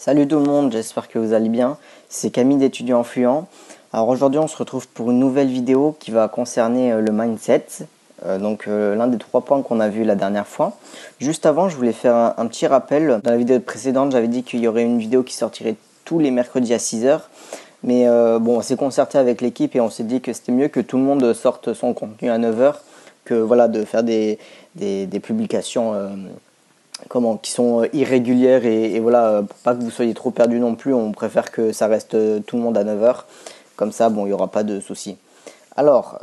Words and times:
Salut 0.00 0.28
tout 0.28 0.36
le 0.38 0.44
monde, 0.44 0.70
j'espère 0.70 1.08
que 1.08 1.18
vous 1.18 1.32
allez 1.32 1.48
bien. 1.48 1.76
C'est 2.08 2.30
Camille 2.30 2.58
d'étudiants 2.58 3.00
influents. 3.00 3.48
Alors 3.92 4.08
aujourd'hui, 4.08 4.38
on 4.38 4.46
se 4.46 4.56
retrouve 4.56 4.86
pour 4.86 5.10
une 5.10 5.18
nouvelle 5.18 5.48
vidéo 5.48 5.96
qui 5.98 6.12
va 6.12 6.28
concerner 6.28 6.92
euh, 6.92 7.00
le 7.00 7.10
mindset. 7.10 7.66
Euh, 8.24 8.38
donc 8.38 8.68
euh, 8.68 8.94
l'un 8.94 9.08
des 9.08 9.18
trois 9.18 9.40
points 9.40 9.60
qu'on 9.60 9.80
a 9.80 9.88
vu 9.88 10.04
la 10.04 10.14
dernière 10.14 10.46
fois. 10.46 10.78
Juste 11.18 11.46
avant, 11.46 11.68
je 11.68 11.74
voulais 11.74 11.92
faire 11.92 12.14
un, 12.14 12.46
petit 12.46 12.68
rappel. 12.68 13.20
Dans 13.24 13.32
la 13.32 13.36
vidéo 13.36 13.58
précédente, 13.58 14.12
j'avais 14.12 14.28
dit 14.28 14.44
qu'il 14.44 14.60
y 14.60 14.68
aurait 14.68 14.84
une 14.84 15.00
vidéo 15.00 15.24
qui 15.24 15.34
sortirait 15.34 15.74
tous 16.04 16.20
les 16.20 16.30
mercredis 16.30 16.74
à 16.74 16.78
6h. 16.78 17.22
Mais 17.82 18.06
bon, 18.38 18.58
on 18.58 18.62
s'est 18.62 18.76
concerté 18.76 19.18
avec 19.18 19.40
l'équipe 19.40 19.74
et 19.74 19.80
on 19.80 19.90
s'est 19.90 20.04
dit 20.04 20.20
que 20.20 20.32
c'était 20.32 20.52
mieux 20.52 20.68
que 20.68 20.78
tout 20.78 20.96
le 20.96 21.02
monde 21.02 21.32
sorte 21.32 21.74
son 21.74 21.92
contenu 21.92 22.30
à 22.30 22.38
9h 22.38 22.74
que 23.24 23.34
voilà 23.34 23.66
de 23.66 23.84
faire 23.84 24.04
des, 24.04 24.38
publications 25.22 25.92
comment, 27.08 27.36
qui 27.36 27.50
sont 27.50 27.82
euh, 27.82 27.88
irrégulières 27.92 28.64
et, 28.64 28.98
voilà, 28.98 29.28
euh, 29.28 29.42
pour 29.42 29.56
pas 29.58 29.74
que 29.74 29.82
vous 29.82 29.90
soyez 29.90 30.14
trop 30.14 30.30
perdu 30.30 30.58
non 30.58 30.74
plus, 30.74 30.92
on 30.92 31.12
préfère 31.12 31.50
que 31.50 31.72
ça 31.72 31.86
reste 31.86 32.14
euh, 32.14 32.40
tout 32.40 32.56
le 32.56 32.62
monde 32.62 32.76
à 32.76 32.84
9h. 32.84 33.22
Comme 33.76 33.92
ça, 33.92 34.08
bon, 34.08 34.24
il 34.26 34.28
n'y 34.28 34.34
aura 34.34 34.48
pas 34.48 34.64
de 34.64 34.80
soucis. 34.80 35.16
Alors, 35.76 36.18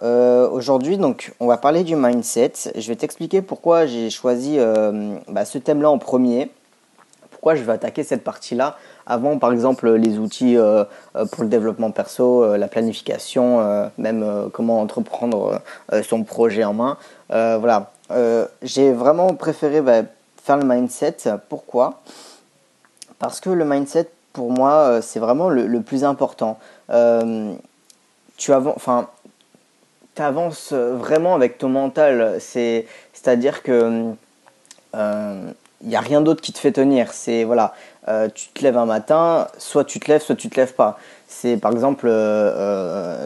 aujourd'hui, 0.52 0.98
donc, 0.98 1.32
on 1.40 1.48
va 1.48 1.56
parler 1.56 1.86
du 1.86 1.96
mindset. 1.96 2.52
Je 2.76 2.86
vais 2.90 2.98
t'expliquer 2.98 3.42
pourquoi 3.42 3.86
j'ai 3.86 4.10
choisi 4.10 4.58
bah, 5.30 5.46
ce 5.46 5.58
thème-là 5.58 5.90
en 5.90 5.98
premier. 5.98 6.52
Pourquoi 7.32 7.56
je 7.56 7.64
vais 7.64 7.72
attaquer 7.72 8.04
cette 8.04 8.26
partie-là 8.26 8.76
avant, 9.06 9.38
par 9.38 9.54
exemple, 9.54 9.90
les 9.94 10.18
outils 10.18 10.58
pour 11.32 11.44
le 11.44 11.50
développement 11.50 11.92
perso, 11.92 12.58
la 12.58 12.68
planification, 12.68 13.90
même 13.98 14.50
comment 14.52 14.82
entreprendre 14.82 15.62
son 16.04 16.26
projet 16.26 16.66
en 16.66 16.74
main. 16.74 16.98
voilà, 17.30 17.94
j'ai 18.62 18.92
vraiment 18.92 19.36
préféré 19.36 19.80
bah, 19.80 20.02
faire 20.46 20.58
le 20.58 20.66
mindset. 20.66 21.18
Pourquoi? 21.50 22.02
Parce 23.18 23.40
que 23.40 23.50
le 23.50 23.66
mindset, 23.66 24.10
pour 24.32 24.52
moi, 24.52 24.74
euh, 24.74 25.02
c'est 25.02 25.20
vraiment 25.20 25.50
le, 25.50 25.82
plus 25.82 26.04
important. 26.04 26.60
Euh, 26.92 27.54
tu 28.38 28.54
avances, 28.54 28.76
enfin, 28.76 29.10
avances 30.18 30.72
vraiment 30.72 31.34
avec 31.34 31.58
ton 31.58 31.70
mental. 31.70 32.38
C'est, 32.40 32.86
c'est-à-dire 33.14 33.64
que 33.64 34.12
il 34.94 35.00
euh, 35.00 35.52
n'y 35.84 35.96
a 35.96 36.00
rien 36.00 36.22
d'autre 36.22 36.42
qui 36.42 36.54
te 36.54 36.60
fait 36.60 36.72
tenir. 36.72 37.12
C'est 37.14 37.44
voilà, 37.44 37.74
tu 38.36 38.50
te 38.50 38.64
lèves 38.64 38.78
un 38.78 38.86
matin, 38.86 39.48
soit 39.58 39.84
tu 39.84 40.00
te 40.00 40.12
lèves, 40.12 40.22
soit 40.22 40.36
tu 40.36 40.50
te 40.50 40.60
lèves 40.60 40.74
pas. 40.74 41.00
C'est 41.28 41.58
par 41.58 41.72
exemple, 41.72 42.08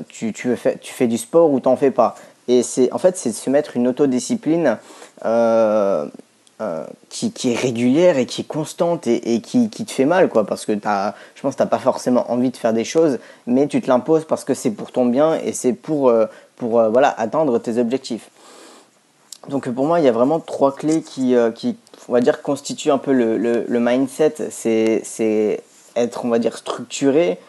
tu, 0.08 0.32
tu, 0.32 0.56
fais, 0.56 0.78
tu 0.78 0.94
fais 0.94 1.08
du 1.08 1.18
sport 1.18 1.52
ou 1.52 1.60
t'en 1.60 1.76
fais 1.76 1.92
pas. 1.92 2.16
Et 2.48 2.64
c'est 2.64 2.92
en 2.94 2.98
fait, 2.98 3.18
c'est 3.18 3.30
de 3.30 3.36
se 3.36 3.50
mettre 3.50 3.76
une 3.76 3.88
autodiscipline. 3.88 4.78
Euh, 6.62 6.86
qui, 7.08 7.32
qui, 7.32 7.54
est 7.54 7.56
régulière 7.56 8.18
et 8.18 8.26
qui 8.26 8.42
est 8.42 8.48
constante 8.48 9.08
et, 9.08 9.40
qui, 9.40 9.70
qui, 9.70 9.86
te 9.86 9.92
fait 9.94 10.04
mal, 10.04 10.28
quoi, 10.28 10.46
parce 10.46 10.66
que 10.66 10.74
as, 10.84 11.16
je 11.36 11.42
pense 11.42 11.54
que 11.54 11.58
tu 11.60 11.64
n'as 11.64 11.70
pas 11.70 11.80
forcément 11.80 12.30
envie 12.30 12.50
de 12.50 12.58
faire 12.58 12.74
des 12.74 12.84
choses, 12.84 13.18
mais 13.48 13.68
tu 13.68 13.82
te 13.82 13.88
l'imposes 13.88 14.26
parce 14.26 14.44
que 14.44 14.54
c'est 14.54 14.72
pour 14.72 14.92
ton 14.92 15.06
bien 15.06 15.36
et 15.36 15.54
c'est 15.54 15.72
pour, 15.72 16.10
euh, 16.10 16.26
pour 16.58 16.82
euh, 16.82 16.90
voilà, 16.90 17.16
atteindre 17.18 17.60
tes 17.60 17.78
objectifs. 17.78 18.30
Donc 19.48 19.70
pour 19.70 19.86
moi, 19.86 20.02
il 20.02 20.06
y 20.06 20.10
a 20.10 20.12
vraiment 20.12 20.42
trois 20.42 20.76
clés 20.76 21.02
qui, 21.02 21.34
qui 21.56 21.78
on 22.10 22.12
va 22.12 22.20
dire, 22.20 22.42
constituent 22.42 22.92
un 22.92 22.98
peu 22.98 23.14
le, 23.14 23.38
le, 23.38 23.80
mindset. 23.80 24.50
C'est 24.52 25.64
être, 25.96 26.26
on 26.26 26.28
va 26.28 26.40
dire, 26.40 26.58
structuré, 26.58 27.40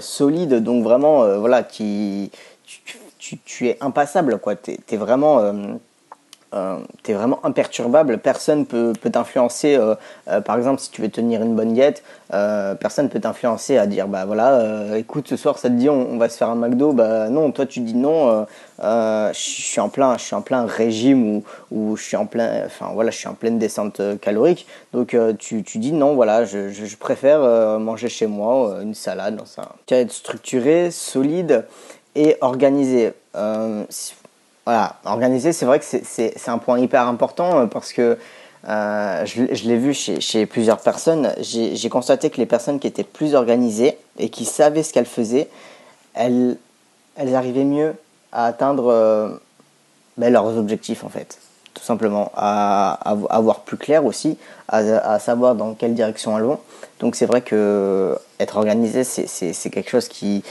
solide, 0.00 0.62
donc 0.62 0.84
vraiment, 0.84 1.38
voilà, 1.38 1.62
qui, 1.62 2.30
tu, 2.66 3.38
tu, 3.38 3.68
es 3.68 3.78
impassable, 3.80 4.38
quoi. 4.38 4.54
Tu 4.54 4.76
es, 4.90 4.96
vraiment 4.98 5.54
euh, 6.54 6.78
tu 7.02 7.12
es 7.12 7.14
vraiment 7.14 7.40
imperturbable, 7.44 8.18
personne 8.18 8.66
peut, 8.66 8.92
peut 9.00 9.10
t'influencer. 9.10 9.74
Euh, 9.74 9.94
euh, 10.28 10.40
par 10.42 10.56
exemple, 10.58 10.80
si 10.80 10.90
tu 10.90 11.00
veux 11.00 11.08
tenir 11.08 11.42
une 11.42 11.54
bonne 11.54 11.72
diète, 11.72 12.02
personne 12.80 13.10
peut 13.10 13.20
t'influencer 13.20 13.76
à 13.76 13.86
dire 13.86 14.08
bah 14.08 14.24
voilà, 14.24 14.96
écoute, 14.96 15.28
ce 15.28 15.36
soir 15.36 15.58
ça 15.58 15.68
te 15.68 15.74
dit 15.74 15.90
on, 15.90 16.16
va 16.16 16.30
se 16.30 16.38
faire 16.38 16.48
un 16.48 16.54
McDo. 16.54 16.92
Bah 16.92 17.28
non, 17.28 17.52
toi 17.52 17.66
tu 17.66 17.80
dis 17.80 17.94
non. 17.94 18.46
je 18.80 19.32
suis 19.34 19.80
en 19.80 19.90
plein, 19.90 20.16
je 20.16 20.22
suis 20.22 20.34
en 20.34 20.40
plein 20.40 20.64
régime 20.64 21.42
ou, 21.70 21.96
je 21.96 22.02
suis 22.02 22.16
en 22.16 22.24
plein, 22.24 22.64
enfin 22.64 22.90
voilà, 22.94 23.10
je 23.10 23.18
suis 23.18 23.28
en 23.28 23.34
pleine 23.34 23.58
descente 23.58 24.00
calorique. 24.20 24.66
Donc 24.94 25.14
tu, 25.38 25.62
tu 25.62 25.78
dis 25.78 25.92
non, 25.92 26.14
voilà, 26.14 26.46
je, 26.46 26.96
préfère 26.96 27.40
manger 27.78 28.08
chez 28.08 28.26
moi 28.26 28.78
une 28.82 28.94
salade. 28.94 29.38
ça. 29.44 29.74
Tu 29.84 29.92
vas 29.92 30.00
être 30.00 30.12
structuré, 30.12 30.90
solide 30.90 31.66
et 32.14 32.38
organisé 32.40 33.12
voilà, 34.64 34.96
organiser, 35.04 35.52
c'est 35.52 35.66
vrai 35.66 35.80
que 35.80 35.84
c'est 35.84 36.48
un 36.48 36.58
point 36.58 36.78
hyper 36.78 37.08
important 37.08 37.60
euh, 37.60 37.66
parce 37.66 37.92
que 37.92 38.16
euh, 38.68 39.26
je, 39.26 39.52
je 39.52 39.64
l'ai 39.64 39.76
vu 39.76 39.92
chez, 39.92 40.20
chez, 40.20 40.46
plusieurs 40.46 40.78
personnes. 40.78 41.34
J'ai 41.40 41.88
constaté 41.88 42.30
que 42.30 42.36
les 42.36 42.46
personnes 42.46 42.78
qui 42.78 42.86
étaient 42.86 43.02
plus 43.02 43.34
organisées 43.34 43.98
et 44.18 44.28
qui 44.28 44.44
savaient 44.44 44.84
ce 44.84 44.92
qu'elles 44.92 45.04
faisaient, 45.04 45.48
elles, 46.14 46.56
elles 47.16 47.34
arrivaient 47.34 47.64
mieux 47.64 47.94
à 48.30 48.46
atteindre 48.46 48.86
euh, 48.92 49.30
ben, 50.16 50.32
leurs 50.32 50.56
objectifs 50.56 51.02
en 51.02 51.08
fait 51.08 51.41
tout 51.74 51.82
simplement, 51.82 52.30
à, 52.36 52.98
à, 53.04 53.40
voir 53.40 53.60
plus 53.60 53.76
clair 53.76 54.04
aussi, 54.04 54.36
à, 54.68 55.18
savoir 55.18 55.54
dans 55.54 55.74
quelle 55.74 55.94
direction 55.94 56.36
elles 56.36 56.44
vont. 56.44 56.58
Donc 57.00 57.16
c'est 57.16 57.26
vrai 57.26 57.40
que 57.40 58.16
être 58.38 58.56
organisé, 58.56 59.04
c'est 59.04 59.70
quelque 59.70 59.90
chose 59.90 60.08
qui... 60.08 60.42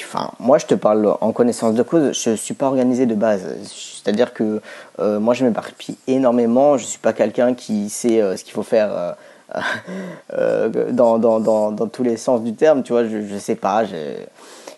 Enfin, 0.00 0.30
moi 0.38 0.58
je 0.58 0.66
te 0.66 0.74
parle 0.74 1.16
en 1.20 1.32
connaissance 1.32 1.74
de 1.74 1.82
cause, 1.82 2.18
je 2.18 2.30
ne 2.30 2.36
suis 2.36 2.54
pas 2.54 2.66
organisé 2.66 3.06
de 3.06 3.14
base. 3.14 3.42
C'est-à-dire 3.64 4.32
que 4.32 4.60
euh, 4.98 5.20
moi 5.20 5.34
je 5.34 5.44
m'éparpille 5.44 5.96
énormément, 6.06 6.78
je 6.78 6.84
ne 6.84 6.88
suis 6.88 6.98
pas 6.98 7.12
quelqu'un 7.12 7.54
qui 7.54 7.88
sait 7.90 8.20
euh, 8.20 8.36
ce 8.36 8.44
qu'il 8.44 8.54
faut 8.54 8.62
faire 8.62 9.16
euh, 10.32 10.68
dans, 10.90 11.18
dans, 11.18 11.40
dans, 11.40 11.72
dans, 11.72 11.86
tous 11.88 12.02
les 12.02 12.16
sens 12.16 12.42
du 12.42 12.54
terme, 12.54 12.82
tu 12.82 12.92
vois, 12.92 13.06
je 13.06 13.16
ne 13.16 13.38
sais 13.38 13.56
pas, 13.56 13.84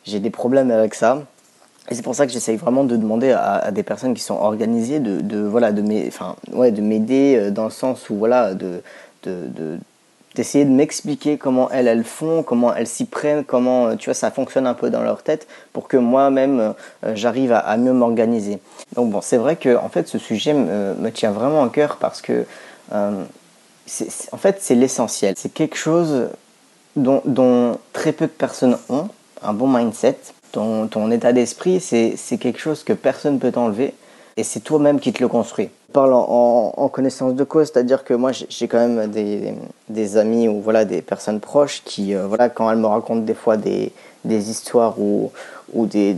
j'ai 0.05 0.21
des 0.21 0.31
problèmes 0.31 0.71
avec 0.71 0.95
ça. 0.95 1.23
Et 1.91 1.95
c'est 1.95 2.03
pour 2.03 2.15
ça 2.15 2.27
que 2.27 2.33
j'essaye 2.33 2.57
vraiment 2.57 2.85
de 2.85 2.97
demander 2.97 3.33
à, 3.33 3.71
des 3.71 3.83
personnes 3.83 4.15
qui 4.15 4.23
sont 4.23 4.37
organisées 4.37 5.01
de, 5.01 5.21
de 5.21 5.41
voilà 5.41 5.71
de 5.71 5.83
m'aider 5.83 6.09
enfin, 6.09 6.37
ouais, 6.53 6.71
de 6.71 6.81
m'aider 6.81 7.37
euh, 7.37 7.51
dans 7.51 7.65
le 7.65 7.71
sens 7.71 8.09
où 8.09 8.17
voilà 8.17 8.55
de, 8.55 8.83
de, 9.25 9.79
d'essayer 10.35 10.65
de 10.65 10.71
m'expliquer 10.71 11.37
comment 11.37 11.71
elles 11.71 11.87
elles 11.87 12.05
font, 12.05 12.43
comment 12.43 12.75
elles 12.75 12.87
s'y 12.87 13.05
prennent, 13.05 13.45
comment 13.45 13.89
euh, 13.89 13.97
tu 13.97 14.07
vois 14.07 14.15
ça 14.15 14.31
fonctionne 14.31 14.67
un 14.67 14.73
peu 14.73 14.89
dans 14.89 15.03
leur 15.03 15.23
tête 15.23 15.47
pour 15.75 15.87
que 15.87 15.99
moi-même 15.99 16.61
euh, 17.05 17.15
j'arrive 17.15 17.53
à, 17.53 17.77
mieux 17.77 17.93
m'organiser. 17.93 18.61
Donc 18.95 19.11
bon, 19.11 19.21
c'est 19.21 19.37
vrai 19.37 19.57
que 19.57 19.77
en 19.77 19.91
fait 19.91 20.09
ce 20.09 20.19
sujet 20.19 20.55
me, 20.55 20.95
me 20.95 21.11
tient 21.11 21.33
vraiment 21.33 21.65
à 21.65 21.69
cœur 21.69 21.99
parce 21.99 22.23
que 22.23 22.47
c'est, 23.85 24.09
en 24.33 24.39
fait 24.39 24.57
c'est 24.61 24.75
l'essentiel. 24.75 25.35
C'est 25.37 25.53
quelque 25.53 25.77
chose 25.77 26.29
dont, 26.97 27.21
dont 27.27 27.79
très 27.93 28.13
peu 28.13 28.25
de 28.25 28.31
personnes 28.31 28.79
ont 28.89 29.09
un 29.43 29.53
bon 29.53 29.69
mindset 29.69 30.17
ton, 30.55 31.11
état 31.11 31.33
d'esprit, 31.33 31.81
c'est 31.81 32.39
quelque 32.39 32.59
chose 32.59 32.85
que 32.85 32.93
personne 32.93 33.35
ne 33.35 33.39
peut 33.39 33.53
t'enlever 33.53 33.95
et 34.37 34.43
c'est 34.43 34.61
toi-même 34.61 35.01
qui 35.01 35.13
te 35.13 35.23
le 35.23 35.29
construis. 35.29 35.69
Je 35.89 35.93
parle 35.93 36.13
en, 36.15 36.89
connaissance 36.89 37.35
de 37.35 37.45
cause, 37.45 37.71
c'est-à-dire 37.73 38.03
que 38.03 38.15
moi 38.15 38.33
j'ai 38.33 38.67
quand 38.67 38.79
même 38.89 39.11
des, 39.89 40.17
amis 40.17 40.49
ou 40.49 40.61
voilà, 40.61 40.85
des 40.85 41.03
personnes 41.03 41.41
proches 41.41 41.83
qui, 41.85 42.15
euh, 42.15 42.27
voilà, 42.27 42.49
quand 42.49 42.71
elles 42.71 42.79
me 42.79 42.87
racontent 42.87 43.21
des 43.21 43.35
fois 43.35 43.57
des, 43.57 43.93
histoires 44.25 44.99
ou, 44.99 45.31
ou 45.73 45.87
des, 45.87 46.17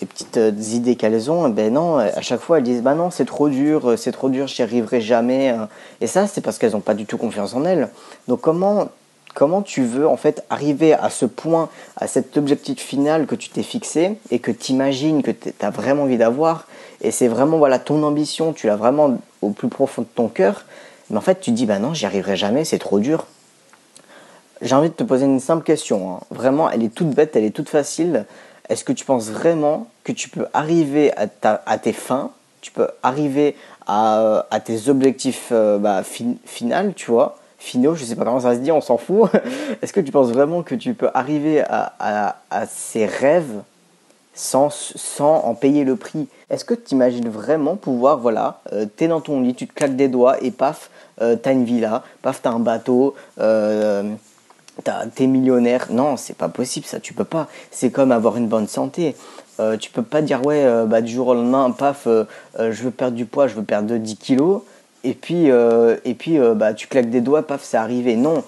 petites 0.00 0.38
euh, 0.38 0.50
idées 0.72 0.96
qu'elles 0.96 1.30
ont, 1.30 1.46
eh 1.46 1.50
ben 1.50 1.72
non, 1.74 1.98
à 1.98 2.22
chaque 2.22 2.40
fois 2.40 2.58
elles 2.58 2.64
disent 2.64 2.82
bah 2.82 2.94
non, 2.94 3.10
c'est 3.10 3.26
trop 3.26 3.50
dur, 3.50 3.98
c'est 3.98 4.12
trop 4.12 4.30
dur, 4.30 4.46
j'y 4.46 4.62
arriverai 4.62 5.02
jamais. 5.02 5.50
Hein. 5.50 5.68
Et 6.00 6.06
ça, 6.06 6.26
c'est 6.26 6.40
parce 6.40 6.58
qu'elles 6.58 6.72
n'ont 6.72 6.80
pas 6.80 6.94
du 6.94 7.04
tout 7.04 7.18
confiance 7.18 7.54
en 7.54 7.64
elles. 7.66 7.88
Donc 8.28 8.40
comment 8.40 8.88
comment 9.34 9.62
tu 9.62 9.82
veux 9.82 10.06
en 10.06 10.16
fait 10.16 10.44
arriver 10.50 10.92
à 10.92 11.10
ce 11.10 11.26
point, 11.26 11.68
à 11.96 12.06
cet 12.06 12.36
objectif 12.36 12.80
final 12.80 13.26
que 13.26 13.34
tu 13.34 13.48
t'es 13.48 13.62
fixé 13.62 14.18
et 14.30 14.38
que 14.38 14.50
tu 14.50 14.72
imagines 14.72 15.22
que 15.22 15.30
tu 15.30 15.52
as 15.60 15.70
vraiment 15.70 16.04
envie 16.04 16.18
d'avoir 16.18 16.66
et 17.00 17.10
c'est 17.10 17.28
vraiment 17.28 17.58
voilà 17.58 17.78
ton 17.78 18.02
ambition, 18.02 18.52
tu 18.52 18.66
l'as 18.66 18.76
vraiment 18.76 19.18
au 19.40 19.50
plus 19.50 19.68
profond 19.68 20.02
de 20.02 20.08
ton 20.14 20.28
cœur, 20.28 20.64
mais 21.10 21.16
en 21.16 21.22
fait 21.22 21.40
tu 21.40 21.50
te 21.50 21.56
dis 21.56 21.66
bah 21.66 21.78
non, 21.78 21.94
j'y 21.94 22.06
arriverai 22.06 22.36
jamais, 22.36 22.64
c'est 22.64 22.78
trop 22.78 23.00
dur. 23.00 23.26
J'ai 24.60 24.76
envie 24.76 24.90
de 24.90 24.94
te 24.94 25.02
poser 25.02 25.24
une 25.24 25.40
simple 25.40 25.64
question, 25.64 26.14
hein. 26.14 26.20
vraiment 26.30 26.70
elle 26.70 26.84
est 26.84 26.94
toute 26.94 27.10
bête, 27.10 27.34
elle 27.34 27.44
est 27.44 27.50
toute 27.50 27.68
facile. 27.68 28.26
Est-ce 28.68 28.84
que 28.84 28.92
tu 28.92 29.04
penses 29.04 29.28
vraiment 29.28 29.88
que 30.04 30.12
tu 30.12 30.28
peux 30.28 30.46
arriver 30.54 31.12
à, 31.16 31.26
à 31.66 31.78
tes 31.78 31.92
fins, 31.92 32.30
tu 32.60 32.70
peux 32.70 32.88
arriver 33.02 33.56
à, 33.86 34.60
tes 34.64 34.88
objectifs 34.88 35.48
euh, 35.52 35.78
bah, 35.78 36.02
tu 36.94 37.10
vois, 37.10 37.38
finaux, 37.62 37.94
je 37.94 38.04
sais 38.04 38.16
pas 38.16 38.24
comment 38.24 38.40
ça 38.40 38.54
se 38.54 38.60
dit, 38.60 38.72
on 38.72 38.80
s'en 38.80 38.96
fout. 38.96 39.30
Est-ce 39.82 39.92
que 39.92 40.00
tu 40.00 40.10
penses 40.12 40.30
vraiment 40.30 40.62
que 40.62 40.74
tu 40.74 40.94
peux 40.94 41.08
arriver 41.14 41.62
à, 41.68 42.36
ces 42.68 43.06
rêves 43.06 43.62
sans, 44.34 44.70
sans 44.70 45.44
en 45.44 45.54
payer 45.54 45.84
le 45.84 45.96
prix? 45.96 46.28
Est-ce 46.50 46.64
que 46.64 46.74
tu 46.74 46.94
imagines 46.94 47.28
vraiment 47.28 47.76
pouvoir, 47.76 48.18
voilà, 48.18 48.60
euh, 48.72 48.86
tu 48.96 49.04
es 49.04 49.08
dans 49.08 49.20
ton 49.20 49.40
lit, 49.40 49.54
tu 49.54 49.66
te 49.66 49.74
claques 49.74 49.96
des 49.96 50.08
doigts 50.08 50.42
et 50.42 50.50
paf, 50.50 50.90
euh, 51.20 51.36
tu 51.40 51.48
as 51.48 51.52
une 51.52 51.64
villa, 51.64 52.02
paf, 52.20 52.42
tu 52.42 52.48
as 52.48 52.50
un 52.50 52.58
bateau, 52.58 53.14
euh, 53.38 54.10
t'es 55.14 55.26
millionnaire? 55.26 55.86
Non, 55.90 56.16
c'est 56.16 56.36
pas 56.36 56.48
possible, 56.48 56.86
ça, 56.86 56.98
tu 56.98 57.14
peux 57.14 57.24
pas. 57.24 57.46
C'est 57.70 57.90
comme 57.90 58.10
avoir 58.10 58.36
une 58.36 58.48
bonne 58.48 58.68
santé. 58.68 59.14
Tu 59.78 59.92
peux 59.92 60.02
pas 60.02 60.22
dire, 60.22 60.44
ouais, 60.44 60.66
bah, 60.88 61.00
du 61.00 61.12
jour 61.12 61.28
au 61.28 61.34
lendemain, 61.34 61.70
paf, 61.70 62.08
je 62.58 62.82
veux 62.82 62.90
perdre 62.90 63.16
du 63.16 63.26
poids, 63.26 63.46
je 63.46 63.54
veux 63.54 63.62
perdre 63.62 63.94
10 63.94 64.16
kilos 64.16 64.62
et 65.04 65.14
puis, 65.14 65.50
euh, 65.50 65.96
et 66.04 66.14
puis 66.14 66.38
euh, 66.38 66.54
bah, 66.54 66.74
tu 66.74 66.86
claques 66.86 67.10
des 67.10 67.20
doigts, 67.20 67.46
paf, 67.46 67.62
c'est 67.62 67.76
arrivé. 67.76 68.16
Non, 68.16 68.44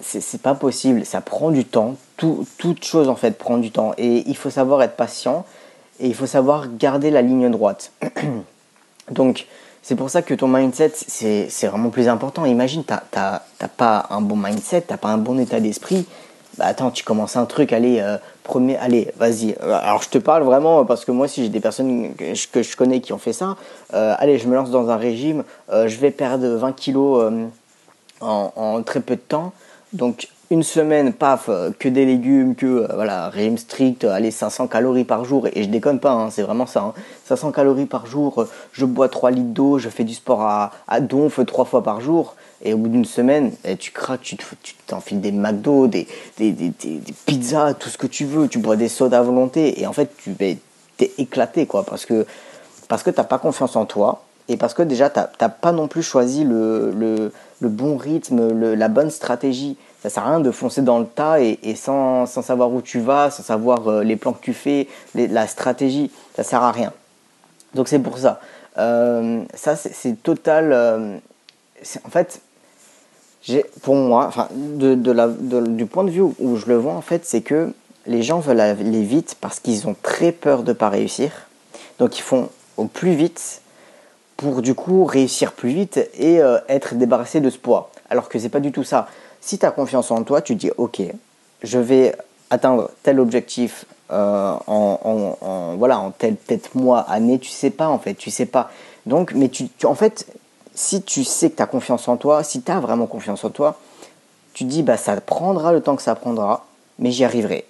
c'est 0.00 0.42
pas 0.42 0.54
possible, 0.54 1.04
ça 1.06 1.20
prend 1.20 1.50
du 1.50 1.64
temps, 1.64 1.96
Tout, 2.16 2.46
toute 2.58 2.84
chose 2.84 3.08
en 3.08 3.16
fait 3.16 3.38
prend 3.38 3.58
du 3.58 3.70
temps 3.70 3.92
et 3.96 4.24
il 4.26 4.36
faut 4.36 4.50
savoir 4.50 4.82
être 4.82 4.96
patient 4.96 5.46
et 6.00 6.06
il 6.06 6.14
faut 6.14 6.26
savoir 6.26 6.66
garder 6.76 7.10
la 7.10 7.22
ligne 7.22 7.50
droite. 7.50 7.92
Donc 9.10 9.46
c'est 9.82 9.94
pour 9.94 10.10
ça 10.10 10.20
que 10.20 10.34
ton 10.34 10.48
mindset 10.48 10.92
c'est 10.94 11.66
vraiment 11.66 11.90
plus 11.90 12.08
important. 12.08 12.44
Imagine, 12.44 12.84
t'as 12.84 13.40
pas 13.76 14.06
un 14.10 14.20
bon 14.20 14.36
mindset, 14.36 14.82
t'as 14.82 14.96
pas 14.98 15.08
un 15.08 15.18
bon 15.18 15.38
état 15.38 15.60
d'esprit. 15.60 16.06
Bah 16.58 16.66
attends, 16.66 16.90
tu 16.90 17.04
commences 17.04 17.36
un 17.36 17.44
truc, 17.44 17.72
allez, 17.72 18.00
euh, 18.00 18.16
premier, 18.42 18.76
allez, 18.78 19.12
vas-y. 19.16 19.56
Alors 19.60 20.02
je 20.02 20.08
te 20.08 20.18
parle 20.18 20.42
vraiment 20.42 20.84
parce 20.86 21.04
que 21.04 21.12
moi 21.12 21.28
si 21.28 21.42
j'ai 21.42 21.48
des 21.50 21.60
personnes 21.60 22.14
que 22.14 22.62
je, 22.62 22.76
connais 22.76 23.00
qui 23.00 23.12
ont 23.12 23.18
fait 23.18 23.34
ça, 23.34 23.56
euh, 23.92 24.14
allez, 24.18 24.38
je 24.38 24.48
me 24.48 24.54
lance 24.54 24.70
dans 24.70 24.88
un 24.88 24.96
régime, 24.96 25.44
euh, 25.70 25.86
je 25.86 25.98
vais 25.98 26.10
perdre 26.10 26.46
20 26.46 26.72
kilos 26.72 27.30
en, 28.20 28.82
très 28.84 29.00
peu 29.00 29.16
de 29.16 29.20
temps. 29.20 29.52
Donc 29.92 30.28
une 30.50 30.62
semaine, 30.62 31.12
paf, 31.12 31.48
euh, 31.48 31.70
que 31.76 31.88
des 31.88 32.04
légumes, 32.06 32.54
que 32.54 32.66
euh, 32.66 32.88
voilà, 32.94 33.28
régime 33.28 33.58
strict, 33.58 34.04
euh, 34.04 34.12
allez 34.12 34.30
500 34.30 34.68
calories 34.68 35.04
par 35.04 35.24
jour, 35.24 35.48
et 35.52 35.64
je 35.64 35.68
déconne 35.68 35.98
pas, 35.98 36.12
hein, 36.12 36.30
c'est 36.30 36.42
vraiment 36.42 36.66
ça, 36.66 36.94
500 37.24 37.48
hein. 37.48 37.52
calories 37.52 37.86
par 37.86 38.06
jour, 38.06 38.46
je 38.72 38.84
bois 38.84 39.08
3 39.08 39.32
litres 39.32 39.48
d'eau, 39.48 39.78
je 39.78 39.88
fais 39.88 40.04
du 40.04 40.14
sport 40.14 40.42
à, 40.42 40.70
à 40.86 41.00
donf 41.00 41.40
3 41.44 41.64
fois 41.64 41.82
par 41.82 42.00
jour, 42.00 42.36
et 42.62 42.74
au 42.74 42.78
bout 42.78 42.88
d'une 42.88 43.04
semaine, 43.04 43.52
eh, 43.64 43.76
tu 43.76 43.90
craques, 43.90 44.22
tu 44.22 44.36
t'enfiles 44.86 45.20
des 45.20 45.32
McDo, 45.32 45.86
des, 45.86 46.06
des, 46.38 46.52
des, 46.52 46.70
des, 46.70 47.00
pizzas, 47.26 47.74
tout 47.74 47.88
ce 47.88 47.98
que 47.98 48.06
tu 48.06 48.24
veux, 48.24 48.48
tu 48.48 48.58
bois 48.58 48.76
des 48.76 48.88
sodas 48.88 49.18
à 49.18 49.22
volonté, 49.22 49.80
et 49.80 49.86
en 49.86 49.92
fait, 49.92 50.10
tu 50.16 50.34
es 50.40 50.58
éclaté, 51.18 51.66
quoi, 51.66 51.84
parce 51.84 52.06
que, 52.06 52.26
parce 52.88 53.02
que 53.02 53.10
t'as 53.10 53.24
pas 53.24 53.38
confiance 53.38 53.76
en 53.76 53.84
toi, 53.84 54.22
et 54.48 54.56
parce 54.56 54.74
que 54.74 54.82
déjà, 54.82 55.10
tu 55.10 55.18
n'as 55.18 55.48
pas 55.48 55.72
non 55.72 55.88
plus 55.88 56.02
choisi 56.02 56.44
le, 56.44 56.92
le, 56.92 57.32
le 57.60 57.68
bon 57.68 57.96
rythme, 57.96 58.74
la 58.74 58.88
bonne 58.88 59.10
stratégie. 59.10 59.76
Ça 60.02 60.10
sert 60.10 60.24
à 60.24 60.28
rien 60.30 60.40
de 60.40 60.50
foncer 60.52 60.82
dans 60.82 61.00
le 61.00 61.06
tas 61.06 61.40
et, 61.40 61.74
sans, 61.74 62.26
sans, 62.26 62.42
savoir 62.42 62.70
où 62.70 62.80
tu 62.80 63.00
vas, 63.00 63.30
sans 63.30 63.42
savoir 63.42 63.88
euh, 63.88 64.04
les 64.04 64.14
plans 64.14 64.32
que 64.32 64.42
tu 64.42 64.52
fais, 64.54 64.86
la 65.14 65.46
stratégie. 65.48 66.12
Ça 66.36 66.44
sert 66.44 66.62
à 66.62 66.70
rien. 66.70 66.92
Donc 67.74 67.88
c'est 67.88 67.98
pour 67.98 68.18
ça. 68.18 68.40
Euh, 68.78 69.42
ça, 69.54 69.74
c'est 69.74 70.22
total. 70.22 70.72
Euh, 70.72 71.16
en 72.04 72.10
fait, 72.10 72.40
pour 73.82 73.94
moi, 73.94 74.30
de, 74.54 74.94
du 75.66 75.86
point 75.86 76.04
de 76.04 76.10
vue 76.10 76.22
où 76.22 76.56
je 76.56 76.66
le 76.66 76.76
vois, 76.76 76.94
en 76.94 77.00
fait, 77.00 77.24
c'est 77.24 77.42
que 77.42 77.72
les 78.06 78.22
gens 78.22 78.40
veulent 78.40 78.60
aller 78.60 79.02
vite 79.02 79.36
parce 79.40 79.60
qu'ils 79.60 79.86
ont 79.88 79.96
très 80.02 80.32
peur 80.32 80.62
de 80.62 80.70
ne 80.70 80.74
pas 80.74 80.88
réussir. 80.88 81.30
Donc 81.98 82.18
ils 82.18 82.22
font 82.22 82.48
au 82.76 82.84
plus 82.84 83.14
vite 83.14 83.62
pour 84.36 84.62
du 84.62 84.74
coup 84.74 85.04
réussir 85.04 85.52
plus 85.52 85.70
vite 85.70 85.98
et 86.18 86.40
euh, 86.40 86.58
être 86.68 86.94
débarrassé 86.94 87.40
de 87.40 87.50
ce 87.50 87.58
poids. 87.58 87.90
Alors 88.10 88.28
que 88.28 88.38
c'est 88.38 88.48
pas 88.48 88.60
du 88.60 88.72
tout 88.72 88.84
ça. 88.84 89.08
Si 89.40 89.58
tu 89.58 89.66
as 89.66 89.70
confiance 89.70 90.10
en 90.10 90.22
toi, 90.22 90.40
tu 90.42 90.54
dis 90.54 90.70
ok, 90.76 91.02
je 91.62 91.78
vais 91.78 92.14
atteindre 92.50 92.90
tel 93.02 93.18
objectif 93.18 93.86
euh, 94.12 94.54
en, 94.66 95.74
voilà 95.78 95.98
en 95.98 96.10
tel 96.10 96.36
peut-être 96.36 96.76
mois, 96.76 97.00
année, 97.00 97.38
tu 97.38 97.50
sais 97.50 97.70
pas 97.70 97.88
en 97.88 97.98
fait, 97.98 98.14
tu 98.14 98.30
sais 98.30 98.46
pas. 98.46 98.70
Donc, 99.06 99.32
mais 99.34 99.48
tu, 99.48 99.68
en 99.84 99.94
fait, 99.94 100.26
si 100.76 101.02
tu 101.02 101.24
sais 101.24 101.50
que 101.50 101.56
tu 101.56 101.62
as 101.62 101.66
confiance 101.66 102.06
en 102.06 102.16
toi, 102.16 102.44
si 102.44 102.62
tu 102.62 102.70
as 102.70 102.78
vraiment 102.78 103.06
confiance 103.06 103.42
en 103.42 103.50
toi, 103.50 103.80
tu 104.54 104.64
dis 104.64 104.84
bah 104.84 104.96
ça 104.96 105.20
prendra 105.20 105.72
le 105.72 105.80
temps 105.80 105.96
que 105.96 106.02
ça 106.02 106.14
prendra, 106.14 106.66
mais 107.00 107.10
j'y 107.10 107.24
arriverai. 107.24 107.64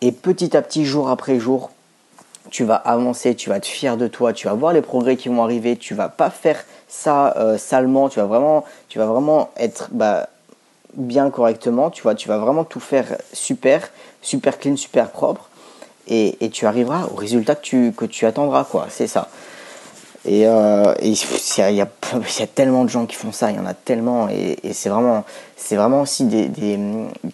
Et 0.00 0.12
petit 0.12 0.56
à 0.56 0.62
petit, 0.62 0.86
jour 0.86 1.10
après 1.10 1.38
jour, 1.38 1.70
tu 2.50 2.64
vas 2.64 2.76
avancer, 2.76 3.34
tu 3.34 3.50
vas 3.50 3.56
être 3.56 3.66
fier 3.66 3.96
de 3.96 4.08
toi, 4.08 4.32
tu 4.32 4.46
vas 4.46 4.54
voir 4.54 4.72
les 4.72 4.82
progrès 4.82 5.16
qui 5.16 5.28
vont 5.28 5.42
arriver, 5.42 5.76
tu 5.76 5.94
vas 5.94 6.08
pas 6.08 6.30
faire 6.30 6.64
ça 6.88 7.36
euh, 7.36 7.58
salement, 7.58 8.08
tu 8.08 8.18
vas 8.20 8.26
vraiment, 8.26 8.64
tu 8.88 8.98
vas 8.98 9.06
vraiment 9.06 9.50
être 9.56 9.88
bah, 9.92 10.28
bien 10.94 11.30
correctement, 11.30 11.90
tu 11.90 12.02
vas 12.02 12.38
vraiment 12.38 12.64
tout 12.64 12.80
faire 12.80 13.16
super, 13.32 13.88
super 14.20 14.58
clean, 14.58 14.76
super 14.76 15.10
propre, 15.10 15.48
et, 16.08 16.50
tu 16.52 16.66
arriveras 16.66 17.06
au 17.12 17.14
résultat 17.14 17.54
que 17.54 17.62
tu, 17.62 17.92
que 17.92 18.04
tu 18.04 18.26
attendras, 18.26 18.64
quoi, 18.64 18.86
c'est 18.90 19.06
ça. 19.06 19.28
Et 20.24 20.46
euh, 20.46 20.94
il 21.02 21.16
y, 21.74 21.80
a, 21.80 22.46
tellement 22.46 22.84
de 22.84 22.88
gens 22.88 23.06
qui 23.06 23.16
font 23.16 23.32
ça, 23.32 23.50
il 23.50 23.56
y 23.56 23.58
en 23.58 23.66
a 23.66 23.74
tellement, 23.74 24.28
et, 24.28 24.56
c'est 24.72 24.88
vraiment, 24.88 25.24
c'est 25.56 25.74
vraiment 25.74 26.02
aussi 26.02 26.24
des, 26.26 26.46
des 26.46 26.78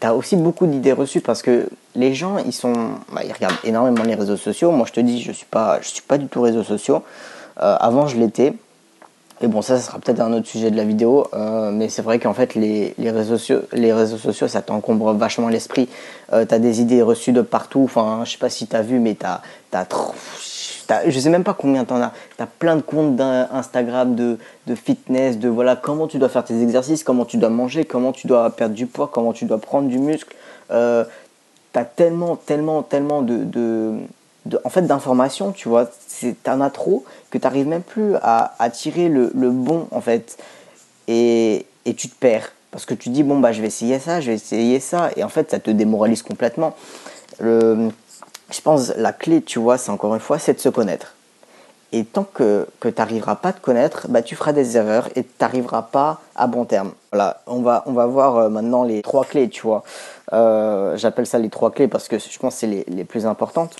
as 0.00 0.14
aussi 0.14 0.36
beaucoup 0.36 0.66
d'idées 0.66 0.92
reçues 0.92 1.20
parce 1.20 1.42
que 1.42 1.68
les 1.94 2.14
gens, 2.14 2.38
ils 2.38 2.52
sont, 2.52 2.72
bah, 3.12 3.22
ils 3.24 3.32
regardent 3.32 3.58
énormément 3.64 4.04
les 4.04 4.14
réseaux 4.14 4.38
sociaux. 4.38 4.70
Moi, 4.70 4.86
je 4.86 4.92
te 4.92 5.00
dis, 5.00 5.20
je 5.20 5.32
suis 5.32 5.46
suis 5.82 6.02
pas 6.02 6.18
du 6.18 6.28
tout 6.28 6.40
réseaux 6.40 6.64
sociaux. 6.64 7.02
Euh, 7.60 7.76
avant, 7.78 8.06
je 8.06 8.16
l'étais. 8.16 8.54
Et 9.40 9.46
bon, 9.46 9.62
ça, 9.62 9.76
ça 9.76 9.86
sera 9.86 9.98
peut-être 10.00 10.20
un 10.20 10.32
autre 10.32 10.48
sujet 10.48 10.70
de 10.70 10.76
la 10.76 10.84
vidéo, 10.84 11.28
euh, 11.32 11.70
mais 11.70 11.88
c'est 11.88 12.02
vrai 12.02 12.18
qu'en 12.18 12.34
fait, 12.34 12.56
les, 12.56 12.94
réseaux 12.98 13.38
sociaux, 13.38 13.60
les 13.72 13.92
réseaux 13.92 14.16
sociaux, 14.16 14.48
ça 14.48 14.62
t'encombre 14.62 15.12
vachement 15.12 15.48
l'esprit. 15.48 15.88
Euh, 16.32 16.44
tu 16.44 16.54
as 16.54 16.58
des 16.58 16.80
idées 16.80 17.02
reçues 17.02 17.32
de 17.32 17.42
partout. 17.42 17.82
Enfin, 17.84 18.22
je 18.24 18.32
sais 18.32 18.38
pas 18.38 18.50
si 18.50 18.66
tu 18.66 18.74
as 18.74 18.82
vu, 18.82 18.98
mais 18.98 19.14
tu 19.14 19.26
as, 19.26 19.84
je 21.06 21.18
sais 21.18 21.30
même 21.30 21.44
pas 21.44 21.54
combien 21.54 21.84
t'en 21.84 22.00
as. 22.00 22.12
Tu 22.36 22.42
as 22.42 22.46
plein 22.46 22.76
de 22.76 22.82
comptes 22.82 23.16
d'Instagram, 23.16 24.14
de, 24.14 24.38
de 24.66 24.74
fitness, 24.74 25.38
de 25.38 25.48
voilà 25.48 25.76
comment 25.76 26.06
tu 26.06 26.18
dois 26.18 26.28
faire 26.28 26.44
tes 26.44 26.60
exercices, 26.62 27.04
comment 27.04 27.24
tu 27.24 27.36
dois 27.36 27.50
manger, 27.50 27.84
comment 27.84 28.12
tu 28.12 28.26
dois 28.26 28.50
perdre 28.50 28.74
du 28.74 28.86
poids, 28.86 29.10
comment 29.12 29.32
tu 29.32 29.44
dois 29.44 29.58
prendre 29.58 29.88
du 29.88 29.98
muscle. 29.98 30.34
Euh, 30.70 31.04
tu 31.72 31.78
as 31.78 31.84
tellement, 31.84 32.36
tellement, 32.36 32.82
tellement 32.82 33.22
de, 33.22 33.44
de, 33.44 33.98
en 34.64 34.68
fait, 34.70 34.82
d'informations, 34.82 35.52
tu 35.52 35.68
vois. 35.68 35.90
T'en 36.42 36.60
as 36.60 36.70
trop 36.70 37.04
que 37.30 37.38
tu 37.38 37.44
n'arrives 37.44 37.68
même 37.68 37.82
plus 37.82 38.14
à, 38.22 38.54
à 38.58 38.70
tirer 38.70 39.08
le, 39.08 39.30
le, 39.34 39.50
bon, 39.50 39.86
en 39.90 40.00
fait. 40.00 40.38
Et, 41.06 41.66
et 41.84 41.94
tu 41.94 42.08
te 42.08 42.14
perds. 42.14 42.52
Parce 42.70 42.84
que 42.84 42.94
tu 42.94 43.08
dis, 43.10 43.22
bon, 43.22 43.38
bah, 43.38 43.52
je 43.52 43.60
vais 43.60 43.68
essayer 43.68 43.98
ça, 43.98 44.20
je 44.20 44.30
vais 44.30 44.36
essayer 44.36 44.80
ça. 44.80 45.10
Et 45.16 45.24
en 45.24 45.28
fait, 45.28 45.50
ça 45.50 45.58
te 45.58 45.70
démoralise 45.70 46.22
complètement. 46.22 46.74
Le, 47.40 47.90
je 48.50 48.60
pense 48.60 48.92
la 48.96 49.12
clé, 49.12 49.42
tu 49.42 49.58
vois, 49.58 49.78
c'est 49.78 49.90
encore 49.90 50.14
une 50.14 50.20
fois, 50.20 50.38
c'est 50.38 50.54
de 50.54 50.60
se 50.60 50.68
connaître. 50.68 51.14
Et 51.92 52.04
tant 52.04 52.24
que, 52.24 52.66
que 52.80 52.88
tu 52.88 52.98
n'arriveras 52.98 53.36
pas 53.36 53.50
à 53.50 53.52
te 53.52 53.60
connaître, 53.60 54.08
bah, 54.08 54.20
tu 54.20 54.36
feras 54.36 54.52
des 54.52 54.76
erreurs 54.76 55.08
et 55.16 55.24
tu 55.24 55.30
n'arriveras 55.40 55.82
pas 55.82 56.20
à 56.36 56.46
bon 56.46 56.66
terme. 56.66 56.92
Voilà, 57.12 57.40
on 57.46 57.62
va, 57.62 57.82
on 57.86 57.92
va 57.92 58.06
voir 58.06 58.36
euh, 58.36 58.48
maintenant 58.50 58.84
les 58.84 59.00
trois 59.00 59.24
clés, 59.24 59.48
tu 59.48 59.62
vois. 59.62 59.82
Euh, 60.32 60.96
j'appelle 60.98 61.26
ça 61.26 61.38
les 61.38 61.48
trois 61.48 61.70
clés 61.70 61.88
parce 61.88 62.08
que 62.08 62.18
je 62.18 62.38
pense 62.38 62.54
que 62.54 62.60
c'est 62.60 62.84
les, 62.86 63.04
plus 63.04 63.24
importantes. 63.24 63.76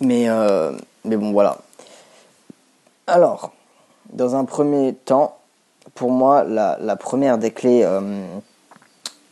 Mais, 0.00 0.28
euh, 0.28 0.72
mais 1.04 1.16
bon, 1.16 1.30
voilà. 1.30 1.58
Alors, 3.06 3.52
dans 4.12 4.34
un 4.34 4.44
premier 4.44 4.94
temps, 4.94 5.38
pour 5.94 6.10
moi, 6.10 6.42
la, 6.42 6.96
première 6.96 7.38
des 7.38 7.52
clés 7.52 7.86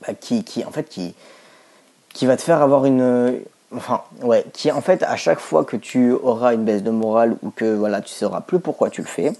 bah, 0.06 0.14
qui, 0.14 0.44
en 0.64 0.70
fait, 0.70 0.88
qui 0.88 2.26
va 2.26 2.36
te 2.36 2.42
faire 2.42 2.62
avoir 2.62 2.84
une, 2.84 3.40
Enfin, 3.74 4.02
ouais, 4.22 4.44
qui 4.52 4.72
en 4.72 4.80
fait, 4.80 5.02
à 5.04 5.16
chaque 5.16 5.38
fois 5.38 5.64
que 5.64 5.76
tu 5.76 6.12
auras 6.12 6.54
une 6.54 6.64
baisse 6.64 6.82
de 6.82 6.90
morale 6.90 7.36
ou 7.42 7.50
que 7.50 7.76
voilà, 7.76 8.00
tu 8.00 8.12
sauras 8.12 8.40
plus 8.40 8.58
pourquoi 8.58 8.90
tu 8.90 9.00
le 9.00 9.06
fais, 9.06 9.32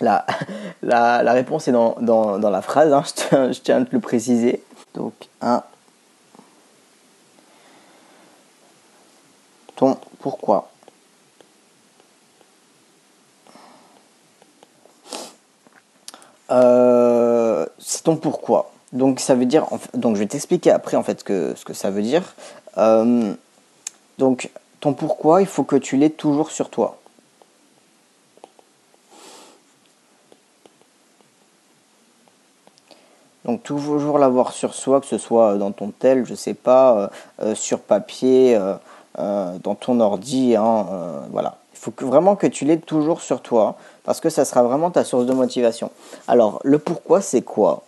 la, 0.00 0.26
la, 0.82 1.32
réponse 1.32 1.68
est 1.68 1.72
dans, 1.72 1.96
dans, 2.00 2.38
dans 2.38 2.50
la 2.50 2.62
phrase, 2.62 2.92
hein, 2.92 3.02
je, 3.06 3.12
tiens, 3.12 3.52
je, 3.52 3.60
tiens, 3.60 3.82
à 3.82 3.84
te 3.84 3.92
le 3.92 4.00
préciser. 4.00 4.62
Donc, 4.94 5.14
un. 5.40 5.62
Ton 9.76 9.96
pourquoi. 10.20 10.70
Euh, 16.50 17.66
c'est 17.78 18.04
ton 18.04 18.16
pourquoi. 18.16 18.70
Donc 18.92 19.18
ça 19.18 19.34
veut 19.34 19.46
dire, 19.46 19.66
donc 19.94 20.14
je 20.14 20.20
vais 20.20 20.26
t'expliquer 20.26 20.70
après 20.70 20.96
en 20.96 21.02
fait 21.02 21.24
que, 21.24 21.54
ce 21.56 21.64
que 21.64 21.72
ça 21.72 21.90
veut 21.90 22.02
dire. 22.02 22.34
Euh, 22.78 23.34
donc, 24.18 24.50
ton 24.80 24.92
pourquoi, 24.92 25.40
il 25.40 25.46
faut 25.46 25.64
que 25.64 25.76
tu 25.76 25.96
l'aies 25.96 26.10
toujours 26.10 26.50
sur 26.50 26.70
toi. 26.70 26.98
Donc 33.44 33.62
toujours 33.62 34.18
l'avoir 34.18 34.52
sur 34.52 34.74
soi, 34.74 35.00
que 35.00 35.06
ce 35.06 35.18
soit 35.18 35.56
dans 35.56 35.70
ton 35.70 35.90
tel, 35.90 36.24
je 36.24 36.34
sais 36.34 36.54
pas, 36.54 36.96
euh, 36.96 37.08
euh, 37.42 37.54
sur 37.54 37.80
papier, 37.80 38.58
euh, 39.18 39.58
dans 39.62 39.74
ton 39.74 40.00
ordi, 40.00 40.56
hein, 40.56 40.86
voilà. 41.30 41.58
Il 41.74 41.78
faut 41.78 41.92
vraiment 42.06 42.36
que 42.36 42.46
tu 42.46 42.64
l'aies 42.64 42.78
toujours 42.78 43.20
sur 43.20 43.42
toi, 43.42 43.76
parce 44.04 44.20
que 44.20 44.30
ça 44.30 44.46
sera 44.46 44.62
vraiment 44.62 44.90
ta 44.90 45.04
source 45.04 45.26
de 45.26 45.34
motivation. 45.34 45.90
Alors 46.26 46.60
le 46.64 46.78
pourquoi 46.78 47.20
c'est 47.20 47.42
quoi? 47.42 47.82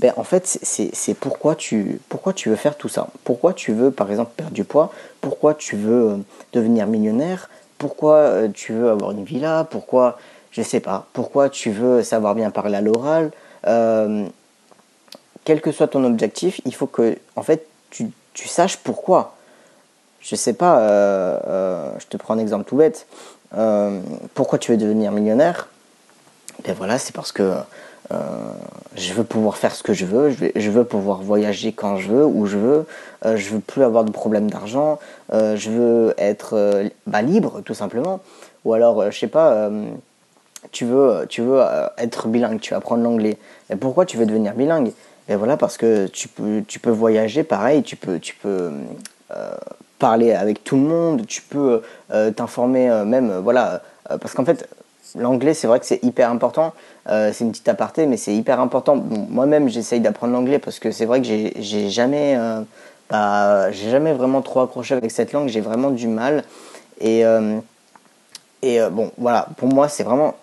Ben, 0.00 0.14
en 0.16 0.24
fait, 0.24 0.46
c'est 0.46 1.14
pourquoi 1.14 1.54
tu, 1.54 2.00
pourquoi 2.08 2.32
tu 2.32 2.48
veux 2.48 2.56
faire 2.56 2.78
tout 2.78 2.88
ça? 2.88 3.08
Pourquoi 3.22 3.52
tu 3.52 3.72
veux, 3.72 3.90
par 3.90 4.10
exemple, 4.10 4.30
perdre 4.34 4.54
du 4.54 4.64
poids? 4.64 4.90
Pourquoi 5.20 5.52
tu 5.52 5.76
veux 5.76 6.12
euh, 6.12 6.16
devenir 6.54 6.86
millionnaire? 6.86 7.50
Pourquoi 7.76 8.14
euh, 8.14 8.48
tu 8.48 8.72
veux 8.72 8.88
avoir 8.88 9.10
une 9.10 9.24
villa? 9.24 9.66
Pourquoi, 9.70 10.18
je 10.52 10.62
sais 10.62 10.80
pas, 10.80 11.06
pourquoi 11.12 11.50
tu 11.50 11.70
veux 11.70 12.02
savoir 12.02 12.34
bien 12.34 12.50
parler 12.50 12.78
à 12.78 12.80
l'oral? 12.80 13.30
Euh, 13.66 14.24
Quel 15.44 15.60
que 15.60 15.70
soit 15.70 15.88
ton 15.88 16.02
objectif, 16.04 16.62
il 16.64 16.74
faut 16.74 16.86
que, 16.86 17.18
en 17.36 17.42
fait, 17.42 17.66
tu, 17.90 18.10
tu 18.32 18.48
saches 18.48 18.78
pourquoi. 18.78 19.36
Je 20.22 20.34
sais 20.34 20.54
pas, 20.54 20.78
je 21.98 22.06
te 22.06 22.16
prends 22.16 22.34
un 22.34 22.38
exemple 22.38 22.64
tout 22.64 22.76
bête. 22.76 23.06
pourquoi 24.34 24.58
tu 24.58 24.70
veux 24.70 24.78
devenir 24.78 25.12
millionnaire? 25.12 25.68
Ben 26.64 26.74
voilà, 26.74 26.98
c'est 26.98 27.14
parce 27.14 27.32
que 27.32 27.54
je 28.96 29.12
veux 29.14 29.24
pouvoir 29.24 29.56
faire 29.56 29.74
ce 29.74 29.82
que 29.82 29.92
je 29.92 30.04
veux, 30.04 30.30
je, 30.30 30.70
veux 30.70 30.84
pouvoir 30.84 31.22
voyager 31.22 31.72
quand 31.72 31.96
je 31.96 32.08
veux, 32.08 32.24
où 32.24 32.46
je 32.46 32.58
veux, 32.58 32.86
je 33.24 33.50
veux 33.50 33.60
plus 33.60 33.82
avoir 33.82 34.04
de 34.04 34.10
problème 34.10 34.50
d'argent, 34.50 34.98
je 35.32 35.70
veux 35.70 36.14
être 36.18 36.90
bah, 37.06 37.22
libre 37.22 37.60
tout 37.64 37.74
simplement. 37.74 38.20
Ou 38.64 38.74
alors, 38.74 39.10
je 39.10 39.18
sais 39.18 39.26
pas, 39.26 39.70
tu 40.72 40.84
veux, 40.84 41.26
tu 41.28 41.42
veux 41.42 41.62
être 41.98 42.28
bilingue, 42.28 42.60
tu 42.60 42.72
veux 42.72 42.76
apprendre 42.76 43.02
l'anglais. 43.02 43.38
Et 43.70 43.76
pourquoi 43.76 44.06
tu 44.06 44.16
veux 44.16 44.26
devenir 44.26 44.54
bilingue? 44.54 44.92
Et 45.28 45.36
voilà, 45.36 45.56
parce 45.56 45.76
que 45.76 46.06
tu 46.08 46.26
peux, 46.26 46.62
tu 46.66 46.80
peux 46.80 46.90
voyager 46.90 47.44
pareil, 47.44 47.82
tu 47.82 47.96
peux, 47.96 48.18
tu 48.18 48.34
peux 48.34 48.72
parler 49.98 50.32
avec 50.32 50.64
tout 50.64 50.76
le 50.76 50.82
monde, 50.82 51.26
tu 51.26 51.42
peux 51.42 51.82
t'informer 52.34 52.90
même, 53.06 53.38
voilà, 53.38 53.82
parce 54.08 54.34
qu'en 54.34 54.44
fait, 54.44 54.68
l'anglais, 55.16 55.54
c'est 55.54 55.66
vrai 55.66 55.80
que 55.80 55.86
c'est 55.86 56.02
hyper 56.02 56.30
important. 56.30 56.72
Euh, 57.08 57.30
c'est 57.32 57.44
une 57.44 57.50
petite 57.50 57.68
aparté, 57.68 58.06
mais 58.06 58.16
c'est 58.16 58.34
hyper 58.34 58.60
important. 58.60 58.96
Moi-même, 58.96 59.68
j'essaye 59.68 60.00
d'apprendre 60.00 60.32
l'anglais 60.32 60.58
parce 60.58 60.78
que 60.78 60.90
c'est 60.90 61.06
vrai 61.06 61.20
que 61.20 61.26
j'ai 61.26 61.90
jamais, 61.90 62.36
euh, 62.36 62.60
bah, 63.10 63.70
j'ai 63.72 63.90
jamais 63.90 64.12
vraiment 64.12 64.42
trop 64.42 64.60
accroché 64.60 64.94
avec 64.94 65.10
cette 65.10 65.32
langue. 65.32 65.48
J'ai 65.48 65.60
vraiment 65.60 65.90
du 65.90 66.08
mal. 66.08 66.44
Et, 67.00 67.24
euh, 67.24 67.60
bon, 68.90 69.10
voilà, 69.18 69.48
pour 69.56 69.68
moi, 69.68 69.88
c'est 69.88 70.04
vraiment 70.04 70.34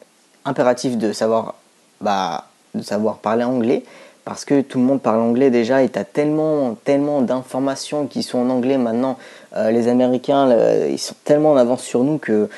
impératif 0.46 0.98
de 0.98 1.12
savoir, 1.12 1.56
bah, 2.02 2.46
de 2.74 2.82
savoir 2.82 3.18
parler 3.18 3.44
anglais 3.44 3.84
parce 4.26 4.44
que 4.44 4.60
tout 4.60 4.78
le 4.78 4.84
monde 4.84 5.02
parle 5.02 5.22
anglais 5.22 5.50
déjà 5.50 5.84
et 5.84 5.90
tu 5.90 5.98
as 5.98 6.04
tellement, 6.04 6.76
tellement 6.84 7.22
d'informations 7.22 8.08
qui 8.08 8.24
sont 8.24 8.40
en 8.40 8.50
anglais 8.50 8.78
maintenant. 8.78 9.18
les 9.56 9.88
Américains, 9.88 10.54
ils 10.90 11.00
sont 11.00 11.16
tellement 11.24 11.52
en 11.52 11.58
avance 11.58 11.82
sur 11.82 12.04
nous 12.04 12.18
que 12.18 12.50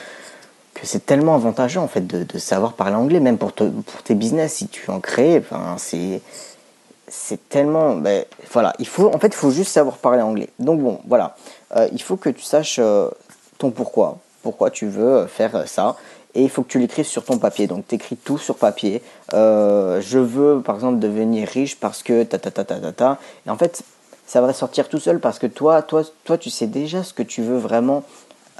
c'est 0.83 1.05
tellement 1.05 1.35
avantageux 1.35 1.79
en 1.79 1.87
fait 1.87 2.05
de, 2.05 2.37
savoir 2.37 2.73
parler 2.73 2.95
anglais, 2.95 3.19
même 3.19 3.37
pour, 3.37 3.53
pour 3.53 4.03
tes 4.03 4.15
business, 4.15 4.55
si 4.55 4.67
tu 4.67 4.89
en 4.89 4.99
crées. 4.99 5.37
Enfin, 5.39 5.75
c'est 5.77 7.49
tellement 7.49 7.95
ben, 7.95 8.25
voilà. 8.51 8.73
Il 8.79 8.87
faut 8.87 9.13
en 9.13 9.19
fait 9.19 9.27
il 9.27 9.35
faut 9.35 9.51
juste 9.51 9.71
savoir 9.71 9.97
parler 9.97 10.21
anglais. 10.21 10.49
Donc 10.59 10.81
bon 10.81 10.99
voilà. 11.07 11.35
Euh, 11.75 11.87
il 11.91 12.01
faut 12.01 12.17
que 12.17 12.29
tu 12.29 12.43
saches 12.43 12.77
euh, 12.79 13.09
ton 13.57 13.71
pourquoi. 13.71 14.17
Pourquoi 14.41 14.69
tu 14.69 14.87
veux 14.87 15.27
faire 15.27 15.67
ça. 15.67 15.97
Et 16.35 16.43
il 16.43 16.49
faut 16.49 16.61
que 16.61 16.69
tu 16.69 16.79
l'écrives 16.79 17.07
sur 17.07 17.25
ton 17.25 17.39
papier. 17.39 17.67
Donc 17.67 17.87
tu 17.87 17.95
écris 17.95 18.15
tout 18.15 18.37
sur 18.37 18.55
papier. 18.55 19.01
Euh, 19.33 19.99
je 20.01 20.19
veux 20.19 20.61
par 20.61 20.75
exemple 20.75 20.99
devenir 20.99 21.47
riche 21.47 21.77
parce 21.77 22.03
que 22.03 22.23
ta 22.23 22.37
ta 22.37 22.51
ta 22.51 22.63
ta 22.63 22.79
ta 22.79 22.91
ta. 22.91 23.17
Et 23.45 23.49
en 23.49 23.57
fait 23.57 23.83
ça 24.27 24.41
va 24.41 24.53
sortir 24.53 24.87
tout 24.87 24.99
seul 24.99 25.19
parce 25.19 25.39
que 25.39 25.47
toi 25.47 25.81
toi 25.81 26.03
toi 26.23 26.37
tu 26.37 26.49
sais 26.49 26.67
déjà 26.67 27.03
ce 27.03 27.13
que 27.13 27.23
tu 27.23 27.41
veux 27.41 27.57
vraiment 27.57 28.03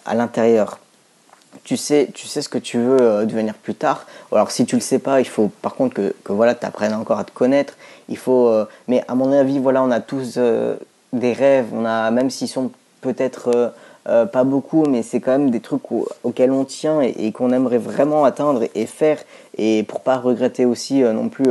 à 0.06 0.16
l'intérieur 0.16 0.80
tu 1.64 1.78
sais, 1.78 2.10
tu 2.14 2.28
sais 2.28 2.42
ce 2.42 2.50
que 2.50 2.58
tu 2.58 2.78
veux 2.78 3.02
euh, 3.02 3.26
devenir 3.26 3.54
plus 3.54 3.76
tard. 3.76 4.06
Alors 4.32 4.52
si 4.52 4.66
tu 4.66 4.76
le 4.76 4.82
sais 4.82 5.00
pas, 5.00 5.20
il 5.20 5.28
faut 5.28 5.52
par 5.62 5.76
contre 5.76 5.96
que, 5.96 6.16
que 6.24 6.34
voilà, 6.34 6.56
tu 6.56 6.66
apprennes 6.66 6.94
encore 6.94 7.20
à 7.20 7.24
te 7.24 7.32
connaître. 7.32 7.76
Il 8.08 8.18
faut, 8.18 8.48
euh, 8.48 8.66
mais 8.88 9.04
à 9.08 9.16
mon 9.16 9.32
avis, 9.32 9.60
voilà, 9.60 9.84
on 9.84 9.92
a 9.92 10.00
tous 10.00 10.36
euh, 10.38 10.76
des 11.14 11.34
rêves. 11.34 11.68
On 11.74 11.86
a, 11.86 12.10
même 12.12 12.30
s'ils 12.30 12.48
sont 12.48 12.72
peut-être 13.02 13.74
pas 14.06 14.44
beaucoup, 14.44 14.86
mais 14.86 15.04
c'est 15.04 15.20
quand 15.20 15.34
même 15.34 15.52
des 15.52 15.60
trucs 15.60 15.84
auxquels 16.24 16.52
on 16.52 16.66
tient 16.66 17.00
et, 17.00 17.32
qu'on 17.32 17.52
aimerait 17.52 17.78
vraiment 17.78 18.26
atteindre 18.26 18.64
et, 18.74 18.88
faire. 18.88 19.20
Et 19.56 19.84
pour 19.84 20.02
pas 20.02 20.18
regretter 20.18 20.66
aussi 20.66 21.02
non 21.02 21.30
plus 21.30 21.46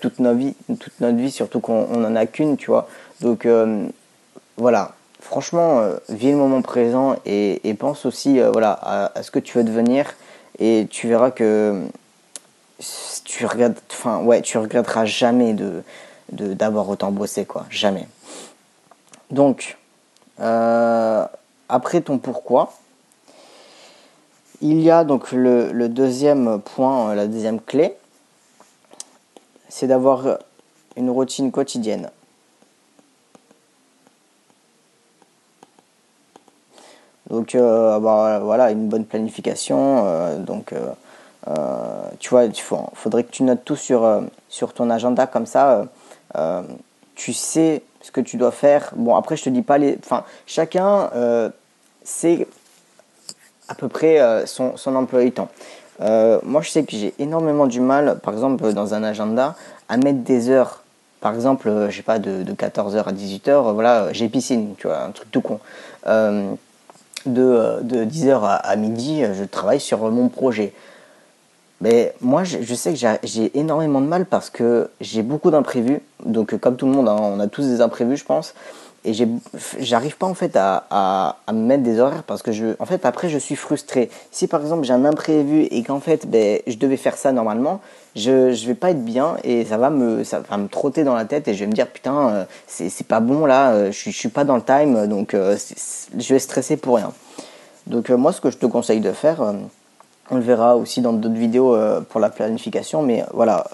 toute 0.00 0.18
notre 0.18 0.36
vie, 0.36 0.54
toute 0.80 0.98
notre 0.98 1.16
vie, 1.16 1.30
surtout 1.30 1.60
qu'on 1.60 2.04
en 2.04 2.16
a 2.16 2.26
qu'une, 2.26 2.56
tu 2.56 2.66
vois. 2.66 2.88
Donc 3.20 3.46
voilà, 4.56 4.94
franchement, 5.24 5.80
euh, 5.80 5.96
vis 6.10 6.30
le 6.30 6.36
moment 6.36 6.62
présent 6.62 7.16
et, 7.24 7.74
pense 7.78 8.04
aussi 8.06 8.38
euh, 8.38 8.50
voilà, 8.52 9.10
à, 9.14 9.22
ce 9.22 9.30
que 9.30 9.38
tu 9.38 9.58
veux 9.58 9.64
devenir 9.64 10.14
et 10.58 10.86
tu 10.90 11.08
verras 11.08 11.30
que 11.30 11.82
tu 13.24 13.46
regardes, 13.46 13.76
enfin 13.90 14.22
ouais, 14.22 14.42
tu 14.42 14.58
regretteras 14.58 15.06
jamais 15.06 15.54
de 15.54 15.82
d'avoir 16.30 16.88
autant 16.88 17.10
bossé 17.12 17.44
quoi, 17.44 17.66
jamais. 17.70 18.06
Donc 19.30 19.76
euh, 20.40 21.26
après 21.68 22.00
ton 22.00 22.18
pourquoi, 22.18 22.72
il 24.60 24.80
y 24.80 24.90
a 24.90 25.04
donc 25.04 25.32
le 25.32 25.88
deuxième 25.88 26.60
point, 26.60 27.14
la 27.14 27.26
deuxième 27.26 27.60
clé, 27.60 27.94
c'est 29.68 29.86
d'avoir 29.86 30.38
une 30.96 31.10
routine 31.10 31.50
quotidienne. 31.50 32.10
Donc 37.30 37.54
euh, 37.54 37.98
bah, 38.00 38.40
voilà, 38.42 38.70
une 38.70 38.88
bonne 38.88 39.04
planification. 39.04 40.04
Euh, 40.06 40.38
donc 40.38 40.72
euh, 40.72 42.10
tu 42.18 42.30
vois, 42.30 42.44
il 42.44 42.54
faudrait 42.94 43.24
que 43.24 43.30
tu 43.30 43.42
notes 43.42 43.64
tout 43.64 43.76
sur, 43.76 44.22
sur 44.48 44.72
ton 44.72 44.90
agenda 44.90 45.26
comme 45.26 45.46
ça. 45.46 45.86
tu 47.14 47.32
sais 47.32 47.82
ce 48.00 48.10
que 48.10 48.20
tu 48.20 48.36
dois 48.36 48.52
faire. 48.52 48.90
Bon 48.96 49.14
après 49.16 49.36
je 49.36 49.44
te 49.44 49.50
dis 49.50 49.62
pas 49.62 49.78
les. 49.78 49.98
Enfin 50.02 50.24
chacun 50.46 51.10
sait 52.02 52.46
à 53.68 53.74
peu 53.74 53.88
près 53.88 54.46
son, 54.46 54.76
son 54.76 54.94
emploi 54.94 55.22
du 55.22 55.32
temps. 55.32 55.48
moi, 56.00 56.60
je 56.60 56.70
sais 56.70 56.84
que 56.84 56.92
j'ai 56.92 57.14
énormément 57.18 57.66
du 57.66 57.80
mal, 57.80 58.18
par 58.20 58.34
exemple, 58.34 58.72
dans 58.72 58.94
un 58.94 59.02
agenda, 59.02 59.54
à 59.88 59.96
mettre 59.96 60.20
des 60.20 60.50
heures. 60.50 60.82
Par 61.20 61.34
exemple, 61.34 61.86
je 61.88 61.96
sais 61.96 62.02
pas, 62.02 62.18
de, 62.18 62.42
de 62.42 62.52
14h 62.52 63.04
à 63.04 63.12
18h, 63.12 63.72
voilà, 63.72 64.12
j'ai 64.12 64.28
piscine, 64.28 64.74
tu 64.76 64.86
vois, 64.86 65.02
un 65.02 65.10
truc 65.10 65.30
tout 65.30 65.40
con 65.40 65.58
de, 67.26 67.80
de 67.82 68.04
10h 68.04 68.40
à, 68.42 68.76
midi, 68.76 69.22
je 69.32 69.44
travaille 69.44 69.80
sur 69.80 70.10
mon 70.10 70.28
projet. 70.28 70.72
Mais 71.80 72.14
moi, 72.20 72.44
je, 72.44 72.74
sais 72.74 72.94
que 72.94 72.98
j'ai 73.22 73.58
énormément 73.58 74.00
de 74.00 74.06
mal 74.06 74.26
parce 74.26 74.48
que 74.48 74.90
j'ai 75.00 75.22
beaucoup 75.22 75.50
d'imprévus. 75.50 76.00
Donc, 76.24 76.56
comme 76.58 76.76
tout 76.76 76.86
le 76.86 76.92
monde, 76.92 77.08
hein, 77.08 77.16
on 77.20 77.40
a 77.40 77.46
tous 77.46 77.66
des 77.66 77.80
imprévus, 77.80 78.16
je 78.16 78.24
pense. 78.24 78.54
Et 79.06 79.12
j'arrive 79.80 80.16
pas 80.16 80.26
en 80.26 80.32
fait 80.32 80.56
à, 80.56 80.86
à, 81.46 81.52
me 81.52 81.58
mettre 81.58 81.82
des 81.82 82.00
horaires 82.00 82.22
parce 82.22 82.42
que 82.42 82.52
je, 82.52 82.74
en 82.78 82.86
fait, 82.86 83.04
après, 83.04 83.28
je 83.28 83.36
suis 83.36 83.54
frustré. 83.54 84.08
Si 84.30 84.46
par 84.46 84.62
exemple 84.62 84.84
j'ai 84.84 84.94
un 84.94 85.04
imprévu 85.04 85.64
et 85.70 85.82
qu'en 85.82 86.00
fait, 86.00 86.26
ben, 86.26 86.60
je 86.66 86.76
devais 86.76 86.96
faire 86.96 87.18
ça 87.18 87.30
normalement, 87.30 87.80
je, 88.16 88.52
je 88.52 88.66
vais 88.66 88.74
pas 88.74 88.92
être 88.92 89.04
bien 89.04 89.36
et 89.44 89.66
ça 89.66 89.76
va 89.76 89.90
me, 89.90 90.24
ça 90.24 90.40
va 90.40 90.56
me 90.56 90.68
trotter 90.68 91.04
dans 91.04 91.14
la 91.14 91.26
tête 91.26 91.48
et 91.48 91.54
je 91.54 91.60
vais 91.60 91.66
me 91.66 91.74
dire 91.74 91.88
putain, 91.88 92.28
euh, 92.30 92.44
c'est 92.66 93.06
pas 93.06 93.20
bon 93.20 93.44
là, 93.44 93.72
euh, 93.72 93.92
je, 93.92 94.10
je 94.10 94.16
suis 94.16 94.30
pas 94.30 94.44
dans 94.44 94.56
le 94.56 94.62
time 94.62 95.06
donc 95.06 95.34
euh, 95.34 95.56
je 96.16 96.32
vais 96.32 96.38
stresser 96.38 96.78
pour 96.78 96.96
rien. 96.96 97.12
Donc 97.86 98.08
moi, 98.08 98.32
ce 98.32 98.40
que 98.40 98.50
je 98.50 98.56
te 98.56 98.64
conseille 98.64 99.00
de 99.00 99.12
faire, 99.12 99.42
on 100.30 100.36
le 100.36 100.40
verra 100.40 100.76
aussi 100.76 101.02
dans 101.02 101.12
d'autres 101.12 101.34
vidéos 101.34 101.76
pour 102.08 102.18
la 102.18 102.30
planification, 102.30 103.02
mais 103.02 103.22
voilà, 103.34 103.66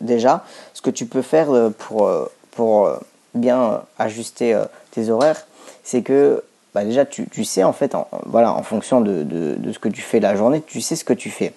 déjà, 0.00 0.44
ce 0.72 0.80
que 0.80 0.88
tu 0.88 1.04
peux 1.04 1.20
faire 1.20 1.48
pour, 1.76 2.10
pour 2.52 2.88
bien 3.34 3.82
ajuster 3.98 4.60
tes 4.90 5.10
horaires, 5.10 5.46
c'est 5.82 6.02
que 6.02 6.42
bah 6.74 6.84
déjà 6.84 7.04
tu, 7.04 7.28
tu, 7.28 7.44
sais 7.44 7.64
en 7.64 7.72
fait, 7.72 7.94
en, 7.94 8.06
voilà, 8.26 8.52
en 8.52 8.62
fonction 8.62 9.00
de, 9.00 9.22
de, 9.24 9.72
ce 9.72 9.78
que 9.78 9.88
tu 9.88 10.02
fais 10.02 10.20
la 10.20 10.36
journée, 10.36 10.62
tu 10.62 10.80
sais 10.80 10.96
ce 10.96 11.04
que 11.04 11.12
tu 11.12 11.30
fais. 11.30 11.52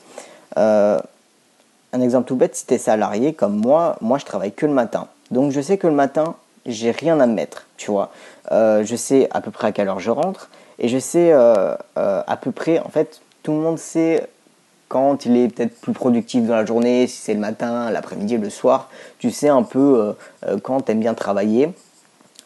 Euh, 0.58 1.00
un 1.94 2.02
exemple 2.02 2.28
tout 2.28 2.36
bête, 2.36 2.56
si 2.56 2.66
tu 2.66 2.74
es 2.74 2.78
salarié 2.78 3.34
comme 3.34 3.56
moi, 3.56 3.96
moi 4.02 4.18
je 4.18 4.26
travaille 4.26 4.52
que 4.52 4.66
le 4.66 4.74
matin. 4.74 5.08
Donc 5.32 5.52
je 5.52 5.62
sais 5.62 5.78
que 5.78 5.88
le 5.88 5.94
matin, 5.94 6.36
j'ai 6.66 6.92
rien 6.92 7.20
à 7.20 7.28
me 7.28 7.34
mettre, 7.34 7.68
tu 7.78 7.92
vois. 7.92 8.12
Euh, 8.52 8.84
je 8.84 8.96
sais 8.96 9.28
à 9.32 9.42
peu 9.42 9.52
près 9.52 9.68
à 9.68 9.72
quelle 9.72 9.88
heure 9.88 10.00
je 10.00 10.12
rentre 10.12 10.50
et 10.80 10.88
je 10.88 10.98
sais 10.98 11.32
euh, 11.32 11.76
euh, 11.98 12.24
à 12.26 12.38
peu 12.38 12.52
près, 12.52 12.80
en 12.80 12.90
fait, 12.90 13.22
tout 13.44 13.52
le 13.52 13.60
monde 13.60 13.78
sait 13.78 14.28
quand 14.94 15.26
il 15.26 15.36
est 15.38 15.48
peut-être 15.48 15.82
plus 15.82 15.94
productif 15.94 16.46
dans 16.46 16.56
la 16.56 16.66
journée, 16.66 17.08
si 17.08 17.18
c'est 17.18 17.34
le 17.34 17.40
matin, 17.40 17.90
l'après-midi, 17.90 18.38
le 18.38 18.52
soir. 18.52 18.92
Tu 19.18 19.32
sais 19.32 19.50
un 19.50 19.64
peu 19.64 20.16
quand 20.62 20.82
tu 20.82 20.92
aimes 20.92 21.00
bien 21.00 21.16
travailler 21.16 21.74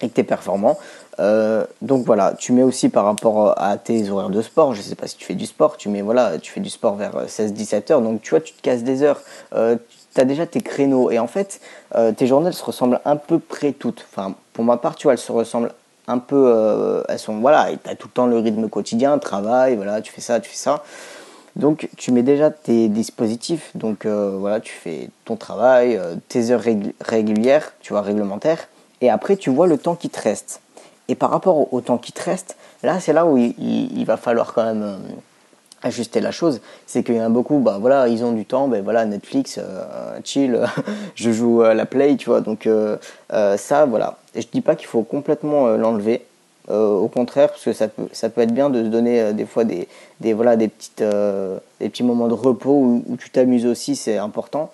et 0.01 0.07
que 0.07 0.13
tu 0.13 0.21
es 0.21 0.23
performant. 0.23 0.77
Euh, 1.19 1.65
donc 1.81 2.05
voilà, 2.05 2.33
tu 2.37 2.51
mets 2.51 2.63
aussi 2.63 2.89
par 2.89 3.05
rapport 3.05 3.59
à 3.59 3.77
tes 3.77 4.09
horaires 4.09 4.29
de 4.29 4.41
sport, 4.41 4.75
je 4.75 4.81
sais 4.81 4.95
pas 4.95 5.07
si 5.07 5.17
tu 5.17 5.25
fais 5.25 5.33
du 5.33 5.47
sport, 5.47 5.77
tu 5.77 5.89
mets 5.89 6.01
voilà, 6.03 6.37
tu 6.37 6.51
fais 6.51 6.59
du 6.59 6.69
sport 6.69 6.95
vers 6.95 7.25
16-17 7.25 7.91
heures, 7.91 8.01
donc 8.01 8.21
tu 8.21 8.29
vois, 8.31 8.39
tu 8.39 8.53
te 8.53 8.61
casses 8.61 8.83
des 8.83 9.01
heures, 9.01 9.21
euh, 9.55 9.77
tu 10.13 10.21
as 10.21 10.25
déjà 10.25 10.45
tes 10.45 10.61
créneaux 10.61 11.09
et 11.09 11.17
en 11.17 11.27
fait, 11.27 11.59
euh, 11.95 12.11
tes 12.11 12.27
journées 12.27 12.47
elles 12.47 12.53
se 12.53 12.63
ressemblent 12.63 13.01
un 13.03 13.15
peu 13.15 13.39
près 13.39 13.71
toutes. 13.71 14.05
Enfin, 14.11 14.35
pour 14.53 14.63
ma 14.63 14.77
part, 14.77 14.95
tu 14.95 15.07
vois, 15.07 15.13
elles 15.13 15.19
se 15.19 15.31
ressemblent 15.31 15.73
un 16.07 16.19
peu, 16.19 17.03
elles 17.09 17.19
sont 17.19 17.39
voilà, 17.39 17.67
tu 17.83 17.89
as 17.89 17.95
tout 17.95 18.07
le 18.07 18.13
temps 18.13 18.27
le 18.27 18.37
rythme 18.37 18.69
quotidien, 18.69 19.17
travail, 19.17 19.75
voilà, 19.75 20.01
tu 20.01 20.13
fais 20.13 20.21
ça, 20.21 20.39
tu 20.39 20.49
fais 20.49 20.55
ça. 20.55 20.83
Donc 21.57 21.89
tu 21.97 22.11
mets 22.11 22.23
déjà 22.23 22.51
tes 22.51 22.87
dispositifs, 22.87 23.71
donc 23.75 24.05
voilà, 24.05 24.59
tu 24.59 24.73
fais 24.73 25.09
ton 25.25 25.35
travail, 25.35 25.99
tes 26.29 26.51
heures 26.51 26.63
régulières, 27.01 27.73
tu 27.81 27.93
vois, 27.93 28.01
réglementaires, 28.01 28.67
et 29.01 29.09
après 29.09 29.37
tu 29.37 29.49
vois 29.49 29.67
le 29.67 29.77
temps 29.77 29.95
qui 29.95 30.09
te 30.09 30.21
reste. 30.21 30.61
Et 31.09 31.15
par 31.15 31.29
rapport 31.31 31.73
au, 31.73 31.81
temps 31.81 31.97
qui 31.97 32.11
te 32.11 32.21
reste, 32.21 32.57
là, 32.83 32.99
c'est 32.99 33.13
là 33.13 33.25
où 33.25 33.37
il, 33.37 34.05
va 34.05 34.17
falloir 34.17 34.53
quand 34.53 34.65
même 34.65 34.83
euh, 34.83 34.97
ajuster 35.81 36.19
la 36.19 36.31
chose. 36.31 36.59
C'est 36.85 37.03
qu'il 37.03 37.15
y 37.15 37.21
en 37.21 37.25
a 37.25 37.29
beaucoup, 37.29 37.59
bah 37.59 37.77
voilà, 37.79 38.09
ils 38.09 38.25
ont 38.25 38.33
du 38.33 38.45
temps, 38.45 38.67
ben 38.67 38.83
voilà, 38.83 39.05
Netflix, 39.05 39.57
euh, 39.57 40.19
chill, 40.25 40.59
je 41.15 41.31
joue 41.31 41.61
à 41.61 41.73
la 41.73 41.85
play, 41.85 42.17
tu 42.17 42.29
vois. 42.29 42.41
Donc 42.41 42.67
euh, 42.67 42.97
ça, 43.29 43.85
voilà. 43.85 44.17
Et 44.35 44.41
je 44.41 44.47
dis 44.51 44.61
pas 44.61 44.75
qu'il 44.75 44.87
faut 44.87 45.03
complètement 45.03 45.69
l'enlever. 45.69 46.25
Au 46.69 47.07
contraire, 47.07 47.49
parce 47.49 47.63
que 47.63 47.73
ça 47.73 47.87
peut, 47.87 48.41
être 48.41 48.53
bien 48.53 48.69
de 48.69 48.83
se 48.83 48.89
donner 48.89 49.33
des 49.33 49.45
fois 49.45 49.63
des, 49.63 49.87
voilà, 50.33 50.55
des, 50.55 50.67
petites, 50.67 51.01
des 51.01 51.89
petits 51.89 52.03
moments 52.03 52.27
de 52.27 52.33
repos 52.33 53.03
où, 53.07 53.17
tu 53.17 53.29
t'amuses 53.29 53.65
aussi, 53.65 53.95
c'est 53.95 54.17
important. 54.17 54.71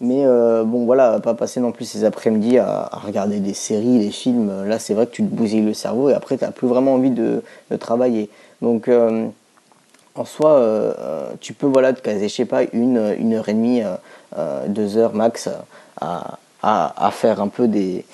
Mais 0.00 0.24
bon, 0.24 0.86
voilà, 0.86 1.20
pas 1.20 1.34
passer 1.34 1.60
non 1.60 1.70
plus 1.72 1.84
ces 1.84 2.04
après-midi 2.04 2.58
à, 2.58 2.88
regarder 3.04 3.40
des 3.40 3.54
séries, 3.54 3.98
des 3.98 4.10
films. 4.10 4.64
Là, 4.66 4.78
c'est 4.78 4.94
vrai 4.94 5.06
que 5.06 5.12
tu 5.12 5.22
te 5.22 5.34
bousilles 5.34 5.62
le 5.62 5.74
cerveau 5.74 6.08
et 6.08 6.14
après, 6.14 6.38
tu 6.38 6.44
n'as 6.44 6.50
plus 6.50 6.68
vraiment 6.68 6.94
envie 6.94 7.10
de, 7.10 7.42
travailler. 7.78 8.30
Donc, 8.62 8.88
en 10.14 10.24
soi, 10.24 10.96
tu 11.40 11.52
peux, 11.52 11.66
voilà, 11.66 11.92
te 11.92 12.00
caser, 12.00 12.28
je 12.28 12.34
sais 12.34 12.44
pas, 12.46 12.62
une, 12.72 13.14
une 13.18 13.34
heure 13.34 13.48
et 13.50 13.54
demie, 13.54 13.82
deux 14.68 14.96
heures 14.96 15.14
max 15.14 15.50
à, 16.00 16.38
à, 16.64 17.10
faire 17.10 17.40
un 17.40 17.48
peu 17.48 17.68
des, 17.68 18.04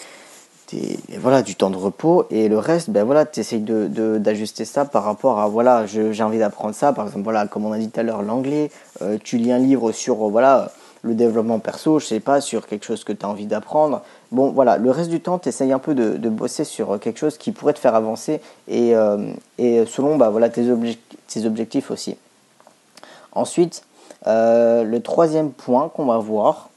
voilà, 1.19 1.43
du 1.43 1.55
temps 1.55 1.71
de 1.71 1.77
repos 1.77 2.27
et 2.31 2.49
le 2.49 2.59
reste, 2.59 2.91
ben 2.91 3.05
voilà, 3.05 3.27
tu 3.27 3.41
essayes 3.41 3.61
d'ajuster 3.61 4.65
de, 4.65 4.69
ça 4.69 4.85
par 4.85 5.05
rapport 5.05 5.39
à 5.39 5.49
voilà, 5.49 5.87
j'ai 5.87 6.23
envie 6.23 6.39
d'apprendre 6.39 6.75
ça, 6.75 6.93
par 6.93 7.07
exemple, 7.07 7.25
voilà, 7.25 7.47
comme 7.47 7.65
on 7.65 7.73
a 7.73 7.79
dit 7.79 7.91
tout 7.91 8.01
à 8.01 8.03
l'heure, 8.03 8.23
l'anglais, 8.23 8.71
euh, 9.03 9.19
tu 9.23 9.37
lis 9.37 9.53
un 9.53 9.59
livre 9.59 9.93
sur 9.93 10.27
euh, 10.27 10.31
voilà, 10.31 10.71
le 11.03 11.15
développement 11.15 11.59
perso, 11.59 11.99
je 11.99 12.07
sais 12.07 12.21
pas, 12.21 12.41
sur 12.41 12.67
quelque 12.67 12.85
chose 12.85 13.05
que 13.05 13.13
tu 13.13 13.25
as 13.25 13.29
envie 13.29 13.47
d'apprendre. 13.47 14.03
Bon, 14.33 14.51
voilà, 14.51 14.77
le 14.77 14.91
reste 14.91 15.11
du 15.11 15.21
temps, 15.21 15.39
tu 15.39 15.49
essayes 15.49 15.73
un 15.73 15.79
peu 15.79 15.95
de, 15.95 16.29
bosser 16.29 16.65
sur 16.65 17.01
quelque 17.01 17.19
chose 17.19 17.39
qui 17.39 17.53
pourrait 17.53 17.73
te 17.73 17.81
faire 17.81 17.95
avancer 17.95 18.41
et, 18.69 18.95
euh, 18.95 19.33
et 19.59 19.85
selon 19.87 20.17
bah, 20.17 20.31
voilà, 20.31 20.49
tes, 20.51 20.65
tes 21.27 21.47
objectifs 21.47 21.91
aussi. 21.91 22.17
Ensuite, 23.33 23.83
le 24.27 24.99
troisième 24.99 25.51
point 25.51 25.89
qu'on 25.89 26.05
va 26.05 26.19
voir, 26.19 26.70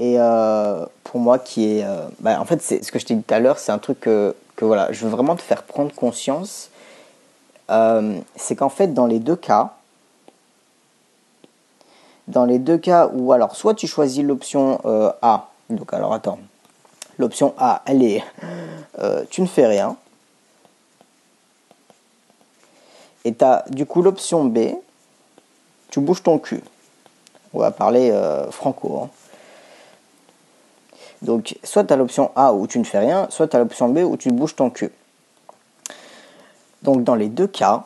et 0.00 0.14
euh, 0.18 0.86
pour 1.04 1.20
moi, 1.20 1.38
qui 1.38 1.76
est. 1.76 1.84
Euh, 1.84 2.08
bah, 2.20 2.40
en 2.40 2.46
fait, 2.46 2.62
c'est 2.62 2.82
ce 2.82 2.90
que 2.90 2.98
je 2.98 3.04
t'ai 3.04 3.14
dit 3.14 3.22
tout 3.22 3.34
à 3.34 3.38
l'heure, 3.38 3.58
c'est 3.58 3.70
un 3.70 3.78
truc 3.78 4.00
que, 4.00 4.34
voilà, 4.58 4.90
je 4.92 5.04
veux 5.04 5.10
vraiment 5.10 5.36
te 5.36 5.42
faire 5.42 5.62
prendre 5.62 5.94
conscience. 5.94 6.70
Euh, 7.70 8.18
c'est 8.34 8.56
qu'en 8.56 8.70
fait, 8.70 8.94
dans 8.94 9.06
les 9.06 9.18
deux 9.18 9.36
cas, 9.36 9.74
dans 12.28 12.46
les 12.46 12.58
deux 12.58 12.78
cas 12.78 13.10
où, 13.12 13.34
alors, 13.34 13.54
soit 13.54 13.74
tu 13.74 13.86
choisis 13.86 14.24
l'option 14.24 14.80
A, 15.20 15.48
donc 15.68 15.92
alors 15.92 16.14
attends, 16.14 16.38
l'option 17.18 17.52
A, 17.58 17.82
elle 17.84 18.02
est 18.02 18.24
tu 19.30 19.42
ne 19.42 19.46
fais 19.46 19.66
rien. 19.66 19.96
Et 23.26 23.34
tu 23.34 23.44
as 23.44 23.66
du 23.68 23.84
coup 23.84 24.00
l'option 24.00 24.44
B, 24.44 24.60
tu 25.90 26.00
bouges 26.00 26.22
ton 26.22 26.38
cul. 26.38 26.62
On 27.52 27.58
va 27.58 27.70
parler 27.70 28.12
franco. 28.50 29.02
Hein. 29.04 29.10
Donc, 31.22 31.56
soit 31.64 31.84
tu 31.84 31.92
as 31.92 31.96
l'option 31.96 32.30
A 32.34 32.52
où 32.52 32.66
tu 32.66 32.78
ne 32.78 32.84
fais 32.84 32.98
rien, 32.98 33.28
soit 33.30 33.48
tu 33.48 33.56
as 33.56 33.58
l'option 33.58 33.88
B 33.88 33.98
où 33.98 34.16
tu 34.16 34.30
bouges 34.30 34.56
ton 34.56 34.70
cul. 34.70 34.90
Donc, 36.82 37.04
dans 37.04 37.14
les 37.14 37.28
deux 37.28 37.46
cas, 37.46 37.84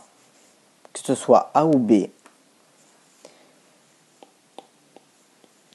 que 0.92 1.00
ce 1.00 1.14
soit 1.14 1.50
A 1.54 1.66
ou 1.66 1.78
B, 1.78 2.08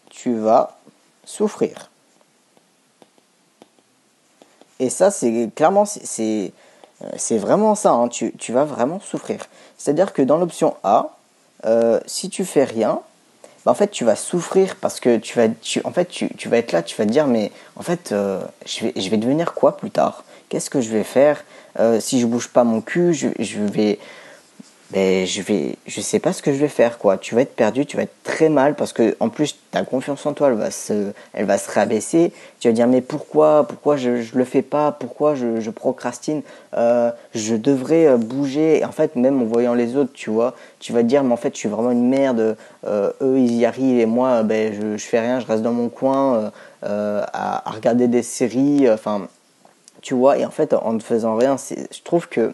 tu 0.09 0.35
vas 0.35 0.77
souffrir. 1.25 1.89
Et 4.79 4.89
ça, 4.89 5.11
c'est 5.11 5.49
clairement, 5.53 5.85
c'est 5.85 6.53
vraiment 7.37 7.75
ça, 7.75 7.91
hein. 7.91 8.07
tu, 8.07 8.53
vas 8.53 8.63
vraiment 8.63 9.01
souffrir. 9.01 9.45
C'est-à-dire 9.77 10.13
que 10.13 10.21
dans 10.21 10.37
l'option 10.37 10.77
A, 10.83 11.17
euh, 11.65 11.99
si 12.05 12.29
tu 12.29 12.45
fais 12.45 12.63
rien, 12.63 13.01
bah, 13.65 13.71
en 13.71 13.75
fait, 13.75 13.91
tu 13.91 14.05
vas 14.05 14.15
souffrir 14.15 14.75
parce 14.75 14.99
que 14.99 15.17
tu 15.17 15.37
vas, 15.37 15.47
en 15.83 15.91
fait, 15.91 16.05
tu, 16.05 16.49
vas 16.49 16.57
être 16.57 16.71
là, 16.71 16.81
tu 16.81 16.95
vas 16.95 17.05
te 17.05 17.11
dire, 17.11 17.27
mais 17.27 17.51
en 17.75 17.83
fait, 17.83 18.11
euh, 18.11 18.41
je, 18.65 18.85
vais, 18.85 18.93
je 18.95 19.09
vais 19.09 19.17
devenir 19.17 19.53
quoi 19.53 19.77
plus 19.77 19.91
tard? 19.91 20.23
Qu'est-ce 20.49 20.69
que 20.69 20.81
je 20.81 20.89
vais 20.89 21.03
faire? 21.03 21.43
Euh, 21.79 21.99
Si 21.99 22.19
je 22.19 22.25
bouge 22.25 22.49
pas 22.49 22.63
mon 22.63 22.81
cul, 22.81 23.13
je, 23.13 23.27
je 23.39 23.59
vais, 23.59 23.99
ben, 24.91 25.23
je 25.27 25.43
vais, 25.43 25.75
je 25.85 26.01
sais 26.01 26.17
pas 26.17 26.33
ce 26.33 26.41
que 26.41 26.51
je 26.51 26.57
vais 26.57 26.67
faire, 26.67 26.97
quoi. 26.97 27.19
Tu 27.19 27.35
vas 27.35 27.41
être 27.41 27.55
perdu, 27.55 27.85
tu 27.85 27.95
vas 27.95 28.03
être 28.03 28.23
très 28.23 28.49
mal 28.49 28.73
parce 28.73 28.91
que, 28.91 29.15
en 29.19 29.29
plus, 29.29 29.55
ta 29.69 29.83
confiance 29.83 30.25
en 30.25 30.33
toi, 30.33 30.47
elle 30.47 30.55
va 30.55 30.71
se, 30.71 31.11
elle 31.33 31.45
va 31.45 31.59
se 31.59 31.69
rabaisser. 31.69 32.33
Tu 32.59 32.67
vas 32.67 32.73
dire, 32.73 32.87
mais 32.87 33.01
pourquoi, 33.01 33.67
pourquoi 33.67 33.97
je, 33.97 34.23
je 34.23 34.35
le 34.35 34.43
fais 34.45 34.63
pas, 34.63 34.91
pourquoi 34.91 35.35
je, 35.35 35.59
je 35.59 35.69
procrastine, 35.69 36.41
euh, 36.75 37.11
je 37.35 37.55
devrais 37.55 38.07
euh, 38.07 38.17
bouger. 38.17 38.83
En 38.83 38.91
fait, 38.91 39.15
même 39.15 39.39
en 39.43 39.45
voyant 39.45 39.75
les 39.75 39.95
autres, 39.95 40.11
tu 40.13 40.31
vois, 40.31 40.55
tu 40.79 40.91
vas 40.91 41.03
te 41.03 41.07
dire, 41.07 41.23
mais 41.23 41.33
en 41.33 41.37
fait, 41.37 41.53
je 41.53 41.59
suis 41.59 41.69
vraiment 41.69 41.91
une 41.91 42.09
merde. 42.09 42.57
Euh, 42.87 43.11
eux, 43.21 43.37
ils 43.37 43.57
y 43.57 43.65
arrivent 43.65 43.99
et 43.99 44.07
moi, 44.07 44.41
ben, 44.41 44.73
je, 44.73 44.97
je 44.97 45.05
fais 45.05 45.19
rien, 45.19 45.39
je 45.39 45.45
reste 45.45 45.61
dans 45.61 45.73
mon 45.73 45.89
coin 45.89 46.51
à, 46.81 47.69
à, 47.69 47.71
regarder 47.71 48.07
des 48.07 48.23
séries, 48.23 48.89
enfin, 48.89 49.27
tu 50.01 50.15
vois. 50.15 50.39
Et 50.39 50.45
en 50.45 50.51
fait, 50.51 50.73
en 50.73 50.93
ne 50.93 50.99
faisant 50.99 51.35
rien, 51.35 51.57
je 51.59 52.01
trouve 52.03 52.27
que 52.27 52.53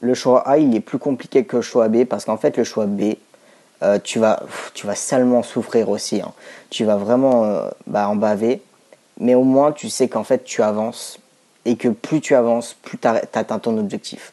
le 0.00 0.14
choix 0.14 0.46
A, 0.48 0.58
il 0.58 0.74
est 0.74 0.80
plus 0.80 0.98
compliqué 0.98 1.44
que 1.44 1.56
le 1.56 1.62
choix 1.62 1.88
B 1.88 2.04
parce 2.04 2.24
qu'en 2.24 2.36
fait, 2.36 2.56
le 2.56 2.64
choix 2.64 2.86
B, 2.86 3.14
euh, 3.82 3.98
tu, 4.02 4.18
vas, 4.18 4.40
tu 4.74 4.86
vas 4.86 4.94
salement 4.94 5.42
souffrir 5.42 5.88
aussi. 5.88 6.20
Hein. 6.20 6.32
Tu 6.70 6.84
vas 6.84 6.96
vraiment 6.96 7.44
euh, 7.44 7.68
bah, 7.86 8.08
en 8.08 8.16
baver. 8.16 8.62
Mais 9.18 9.34
au 9.34 9.44
moins, 9.44 9.72
tu 9.72 9.88
sais 9.88 10.08
qu'en 10.08 10.24
fait, 10.24 10.44
tu 10.44 10.62
avances 10.62 11.18
et 11.64 11.76
que 11.76 11.88
plus 11.88 12.20
tu 12.20 12.34
avances, 12.34 12.74
plus 12.82 12.98
tu 12.98 13.08
atteins 13.08 13.58
ton 13.58 13.76
objectif. 13.78 14.32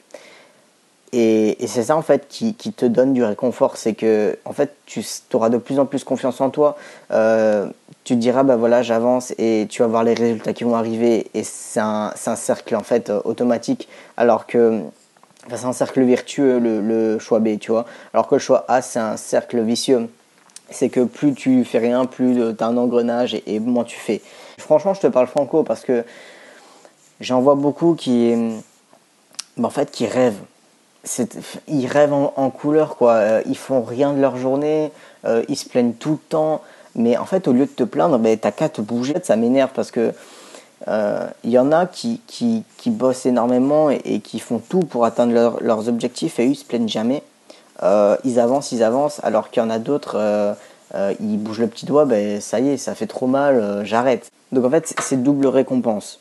Et, 1.15 1.57
c'est 1.67 1.83
ça 1.83 1.95
en 1.95 2.01
fait 2.01 2.27
qui, 2.27 2.55
te 2.55 2.85
donne 2.85 3.13
du 3.13 3.23
réconfort, 3.23 3.77
c'est 3.77 3.93
que 3.93 4.37
en 4.45 4.53
fait 4.53 4.75
tu 4.87 5.05
auras 5.33 5.49
de 5.49 5.57
plus 5.57 5.77
en 5.77 5.85
plus 5.85 6.03
confiance 6.03 6.41
en 6.41 6.49
toi. 6.49 6.75
Euh, 7.11 7.67
tu 8.03 8.15
te 8.15 8.19
diras 8.19 8.41
bah 8.41 8.55
voilà 8.55 8.81
j'avance 8.81 9.31
et 9.37 9.67
tu 9.69 9.83
vas 9.83 9.87
voir 9.87 10.03
les 10.03 10.15
résultats 10.15 10.53
qui 10.53 10.63
vont 10.63 10.75
arriver 10.75 11.27
et 11.35 11.43
c'est 11.43 11.79
un, 11.79 12.13
un, 12.25 12.35
cercle 12.35 12.75
en 12.75 12.81
fait 12.81 13.11
automatique. 13.25 13.87
Alors 14.17 14.47
que 14.47 14.81
c'est 15.49 15.65
un 15.65 15.73
cercle 15.73 16.01
vertueux 16.03 16.59
le, 16.59 17.19
choix 17.19 17.39
B, 17.39 17.59
tu 17.59 17.71
vois. 17.71 17.85
Alors 18.13 18.27
que 18.27 18.35
le 18.35 18.39
choix 18.39 18.65
A, 18.67 18.81
c'est 18.81 18.99
un 18.99 19.17
cercle 19.17 19.61
vicieux. 19.61 20.09
C'est 20.69 20.89
que 20.89 21.01
plus 21.01 21.33
tu 21.33 21.63
fais 21.65 21.79
rien, 21.79 22.05
plus 22.05 22.35
tu 22.35 22.63
as 22.63 22.67
un 22.67 22.77
engrenage 22.77 23.35
et, 23.45 23.59
moins 23.59 23.83
tu 23.83 23.99
fais. 23.99 24.21
Franchement, 24.57 24.93
je 24.93 25.01
te 25.01 25.07
parle 25.07 25.27
franco 25.27 25.63
parce 25.63 25.81
que 25.81 26.03
j'en 27.19 27.41
vois 27.41 27.55
beaucoup 27.55 27.95
qui, 27.95 28.33
en 29.61 29.69
fait, 29.69 29.91
qui 29.91 30.07
rêvent. 30.07 30.41
Ils 31.67 31.85
rêvent 31.87 32.13
en, 32.13 32.49
couleur, 32.49 32.95
quoi. 32.95 33.13
Euh, 33.13 33.41
ils 33.45 33.57
font 33.57 33.83
rien 33.83 34.13
de 34.13 34.21
leur 34.21 34.37
journée, 34.37 34.91
euh, 35.25 35.43
ils 35.49 35.57
se 35.57 35.67
plaignent 35.67 35.93
tout 35.93 36.11
le 36.11 36.17
temps. 36.29 36.61
Mais 36.95 37.17
en 37.17 37.25
fait, 37.25 37.47
au 37.47 37.53
lieu 37.53 37.65
de 37.65 37.71
te 37.71 37.83
plaindre, 37.83 38.17
ben, 38.19 38.37
t'as 38.37 38.51
qu'à 38.51 38.69
te 38.69 38.79
bouger. 38.79 39.15
Ça 39.23 39.35
m'énerve 39.35 39.71
parce 39.73 39.91
que 39.91 40.13
il 40.85 40.91
euh, 40.91 41.27
y 41.45 41.57
en 41.57 41.71
a 41.71 41.85
qui, 41.85 42.19
qui, 42.27 42.63
qui 42.77 42.89
bossent 42.89 43.25
énormément 43.25 43.89
et, 43.89 44.19
qui 44.19 44.39
font 44.39 44.59
tout 44.59 44.81
pour 44.81 45.05
atteindre 45.05 45.57
leurs 45.61 45.87
objectifs 45.87 46.39
et 46.39 46.45
eux 46.45 46.51
ils 46.51 46.55
se 46.55 46.65
plaignent 46.65 46.89
jamais. 46.89 47.23
Euh, 47.83 48.17
ils 48.25 48.39
avancent, 48.39 48.73
ils 48.73 48.83
avancent, 48.83 49.21
alors 49.23 49.49
qu'il 49.49 49.63
y 49.63 49.65
en 49.65 49.69
a 49.69 49.79
d'autres, 49.79 50.15
euh, 50.17 50.53
ils 51.21 51.37
bougent 51.37 51.61
le 51.61 51.67
petit 51.67 51.85
doigt, 51.85 52.03
ben 52.05 52.41
ça 52.41 52.59
y 52.59 52.69
est, 52.69 52.77
ça 52.77 52.95
fait 52.95 53.07
trop 53.07 53.27
mal, 53.27 53.83
j'arrête. 53.85 54.29
Donc 54.51 54.65
en 54.65 54.69
fait, 54.69 54.93
c'est 54.99 55.23
double 55.23 55.47
récompense. 55.47 56.19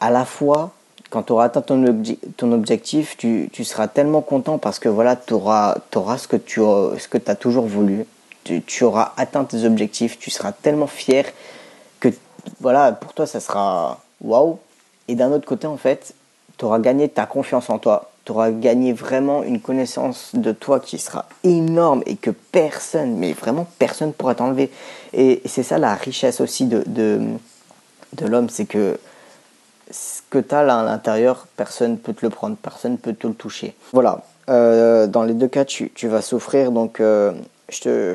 À 0.00 0.10
la 0.10 0.26
fois, 0.26 0.72
quand 1.08 1.22
tu 1.22 1.32
auras 1.32 1.46
atteint 1.46 1.62
ton, 1.62 2.52
objectif, 2.52 3.16
tu, 3.16 3.48
tu, 3.50 3.64
seras 3.64 3.88
tellement 3.88 4.20
content 4.20 4.58
parce 4.58 4.78
que 4.78 4.88
voilà, 4.88 5.16
tu 5.16 5.32
auras, 5.32 5.76
auras, 5.94 6.18
ce 6.18 6.28
que 6.28 6.36
tu 6.36 6.60
ce 6.60 7.08
que 7.08 7.18
as 7.26 7.34
toujours 7.34 7.66
voulu. 7.66 8.04
Tu 8.44 8.84
auras 8.84 9.12
atteint 9.16 9.44
tes 9.44 9.64
objectifs, 9.64 10.18
tu 10.18 10.30
seras 10.30 10.52
tellement 10.52 10.86
fier 10.86 11.24
voilà, 12.60 12.92
pour 12.92 13.12
toi, 13.12 13.26
ça 13.26 13.40
sera 13.40 14.00
waouh. 14.20 14.58
Et 15.08 15.14
d'un 15.14 15.32
autre 15.32 15.46
côté, 15.46 15.66
en 15.66 15.76
fait, 15.76 16.14
tu 16.58 16.64
auras 16.64 16.78
gagné 16.78 17.08
ta 17.08 17.26
confiance 17.26 17.70
en 17.70 17.78
toi. 17.78 18.10
Tu 18.24 18.32
auras 18.32 18.50
gagné 18.50 18.92
vraiment 18.92 19.42
une 19.42 19.60
connaissance 19.60 20.30
de 20.34 20.52
toi 20.52 20.78
qui 20.78 20.98
sera 20.98 21.26
énorme 21.42 22.02
et 22.06 22.14
que 22.16 22.30
personne, 22.30 23.16
mais 23.16 23.32
vraiment 23.32 23.66
personne 23.78 24.12
pourra 24.12 24.36
t'enlever. 24.36 24.70
Et, 25.12 25.42
c'est 25.46 25.64
ça 25.64 25.78
la 25.78 25.94
richesse 25.94 26.40
aussi 26.40 26.66
de, 26.66 26.84
de, 26.86 28.26
l'homme, 28.26 28.48
c'est 28.48 28.66
que 28.66 28.98
ce 29.90 30.20
que 30.30 30.38
tu 30.38 30.54
as 30.54 30.62
là 30.62 30.80
à 30.80 30.84
l'intérieur, 30.84 31.48
personne 31.56 31.92
ne 31.92 31.96
peut 31.96 32.12
te 32.12 32.24
le 32.24 32.30
prendre, 32.30 32.56
personne 32.56 32.92
ne 32.92 32.96
peut 32.96 33.12
te 33.12 33.26
le 33.26 33.34
toucher. 33.34 33.74
Voilà, 33.92 34.22
euh, 34.48 35.08
dans 35.08 35.24
les 35.24 35.34
deux 35.34 35.48
cas, 35.48 35.64
tu, 35.64 35.90
vas 36.04 36.22
souffrir, 36.22 36.70
donc 36.70 37.00
euh, 37.00 37.32
je 37.70 37.80
te 37.80 38.14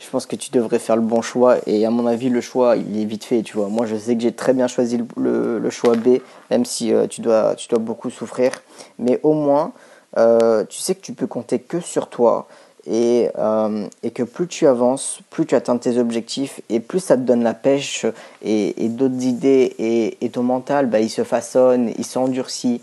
je 0.00 0.08
pense 0.08 0.24
que 0.26 0.34
tu 0.34 0.50
devrais 0.50 0.78
faire 0.78 0.96
le 0.96 1.02
bon 1.02 1.20
choix. 1.20 1.58
Et 1.66 1.84
à 1.84 1.90
mon 1.90 2.06
avis, 2.06 2.30
le 2.30 2.40
choix, 2.40 2.76
il 2.76 3.00
est 3.00 3.04
vite 3.04 3.24
fait, 3.24 3.42
tu 3.42 3.56
vois. 3.56 3.68
Moi, 3.68 3.86
je 3.86 3.96
sais 3.96 4.16
que 4.16 4.22
j'ai 4.22 4.32
très 4.32 4.54
bien 4.54 4.66
choisi 4.66 4.98
le, 5.16 5.70
choix 5.70 5.94
B, 5.94 6.18
même 6.50 6.64
si 6.64 6.92
euh, 6.92 7.06
tu, 7.06 7.20
dois, 7.20 7.54
tu 7.54 7.68
dois 7.68 7.78
beaucoup 7.78 8.08
souffrir. 8.08 8.50
Mais 8.98 9.20
au 9.22 9.34
moins, 9.34 9.72
euh, 10.16 10.64
tu 10.64 10.80
sais 10.80 10.94
que 10.94 11.02
tu 11.02 11.12
peux 11.12 11.26
compter 11.26 11.58
que 11.58 11.80
sur 11.80 12.08
toi. 12.08 12.48
Et, 12.86 13.28
euh, 13.38 13.86
et, 14.02 14.10
que 14.10 14.22
plus 14.22 14.48
tu 14.48 14.66
avances, 14.66 15.20
plus 15.28 15.44
tu 15.44 15.54
atteins 15.54 15.76
tes 15.76 15.98
objectifs 15.98 16.62
et 16.70 16.80
plus 16.80 17.00
ça 17.00 17.16
te 17.16 17.20
donne 17.20 17.44
la 17.44 17.52
pêche 17.52 18.06
et, 18.42 18.82
et 18.82 18.88
d'autres 18.88 19.22
idées 19.22 19.74
et, 19.78 20.24
et, 20.24 20.30
ton 20.30 20.42
mental, 20.42 20.86
bah, 20.86 20.98
il 20.98 21.10
se 21.10 21.22
façonne, 21.22 21.92
il 21.98 22.06
s'endurcit. 22.06 22.80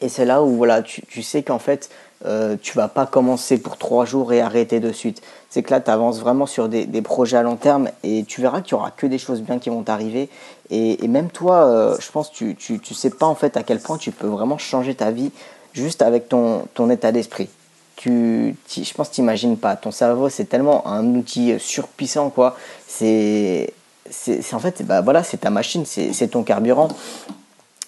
Et 0.00 0.08
c'est 0.08 0.24
là 0.24 0.42
où 0.42 0.56
voilà, 0.56 0.80
tu, 0.80 1.02
tu 1.02 1.22
sais 1.22 1.42
qu'en 1.42 1.58
fait, 1.58 1.90
euh, 2.26 2.56
tu 2.60 2.76
vas 2.76 2.88
pas 2.88 3.06
commencer 3.06 3.58
pour 3.58 3.78
trois 3.78 4.04
jours 4.04 4.32
et 4.32 4.40
arrêter 4.40 4.78
de 4.78 4.92
suite. 4.92 5.22
C'est 5.48 5.62
que 5.62 5.70
là, 5.70 5.80
tu 5.80 5.90
avances 5.90 6.20
vraiment 6.20 6.46
sur 6.46 6.68
des, 6.68 6.86
projets 7.02 7.38
à 7.38 7.42
long 7.42 7.56
terme 7.56 7.88
et 8.02 8.24
tu 8.24 8.42
verras 8.42 8.60
qu'il 8.60 8.72
y 8.72 8.74
aura 8.74 8.90
que 8.90 9.06
des 9.06 9.18
choses 9.18 9.40
bien 9.40 9.58
qui 9.58 9.70
vont 9.70 9.82
t'arriver. 9.82 10.28
Et, 10.70 11.08
même 11.08 11.30
toi, 11.30 11.64
euh, 11.64 11.96
je 11.98 12.10
pense, 12.10 12.30
tu, 12.30 12.54
tu, 12.56 12.94
sais 12.94 13.10
pas 13.10 13.26
en 13.26 13.34
fait 13.34 13.56
à 13.56 13.62
quel 13.62 13.80
point 13.80 13.96
tu 13.96 14.10
peux 14.10 14.26
vraiment 14.26 14.58
changer 14.58 14.94
ta 14.94 15.10
vie 15.10 15.32
juste 15.72 16.02
avec 16.02 16.28
ton, 16.28 16.66
état 16.90 17.10
d'esprit. 17.10 17.48
tu, 17.96 18.54
je 18.68 18.94
pense 18.94 19.16
n'imagines 19.18 19.56
pas. 19.56 19.76
Ton 19.76 19.90
cerveau, 19.90 20.28
c'est 20.28 20.44
tellement 20.44 20.86
un 20.86 21.14
outil 21.14 21.54
surpuissant, 21.58 22.28
quoi. 22.28 22.56
C'est, 22.86 23.72
c'est, 24.10 24.54
en 24.54 24.58
fait, 24.58 24.82
bah 24.82 25.02
c'est 25.24 25.38
ta 25.38 25.50
machine, 25.50 25.84
c'est 25.86 26.28
ton 26.28 26.42
carburant. 26.42 26.88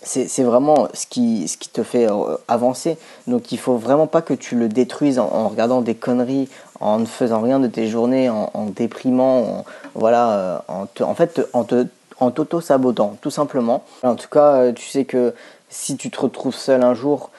C'est 0.04 0.42
vraiment 0.42 0.88
ce 0.94 1.06
qui, 1.06 1.46
ce 1.46 1.56
qui 1.56 1.68
te 1.68 1.84
fait 1.84 2.10
euh, 2.10 2.36
avancer. 2.48 2.98
Donc 3.28 3.52
il 3.52 3.58
faut 3.58 3.76
vraiment 3.76 4.08
pas 4.08 4.20
que 4.20 4.34
tu 4.34 4.56
le 4.56 4.68
détruises 4.68 5.20
en, 5.20 5.48
regardant 5.48 5.80
des 5.80 5.94
conneries, 5.94 6.48
en 6.80 6.98
ne 6.98 7.04
faisant 7.04 7.40
rien 7.40 7.60
de 7.60 7.68
tes 7.68 7.86
journées, 7.86 8.28
en, 8.28 8.66
déprimant, 8.74 9.64
voilà, 9.94 10.30
euh, 10.32 10.58
en, 10.68 10.86
en 11.02 11.14
fait, 11.14 11.40
en 11.52 11.64
te 11.64 11.86
en 12.18 12.30
t'auto-sabotant, 12.30 13.16
tout 13.20 13.30
simplement. 13.30 13.82
En 14.04 14.14
tout 14.14 14.28
cas, 14.28 14.54
euh, 14.54 14.72
tu 14.72 14.88
sais 14.88 15.04
que 15.04 15.34
si 15.68 15.96
tu 15.96 16.08
te 16.08 16.20
retrouves 16.20 16.54
seul 16.54 16.82
un 16.84 16.94
jour, 16.94 17.30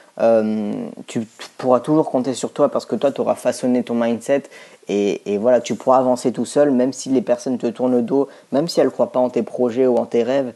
tu 1.08 1.28
pourras 1.58 1.80
toujours 1.80 2.10
compter 2.10 2.34
sur 2.34 2.52
toi 2.52 2.69
parce 2.69 2.86
que 2.86 2.95
toi, 2.95 3.12
tu 3.12 3.21
auras 3.21 3.36
façonné 3.36 3.84
ton 3.84 3.95
mindset 3.95 4.43
et, 4.89 5.38
voilà, 5.38 5.62
tu 5.62 5.76
pourras 5.76 5.99
avancer 5.99 6.32
tout 6.32 6.45
seul, 6.45 6.71
même 6.71 6.91
si 6.93 7.10
les 7.10 7.21
personnes 7.21 7.58
te 7.58 7.67
tournent 7.67 7.95
le 7.95 8.02
dos, 8.02 8.28
même 8.52 8.67
si 8.67 8.80
elles 8.80 8.88
ne 8.88 8.91
croient 8.91 9.12
pas 9.12 9.19
en 9.19 9.30
tes 9.30 9.43
projets 9.43 9.88
ou 9.88 9.97
en 9.97 10.06
tes 10.06 10.23
rêves. 10.23 10.54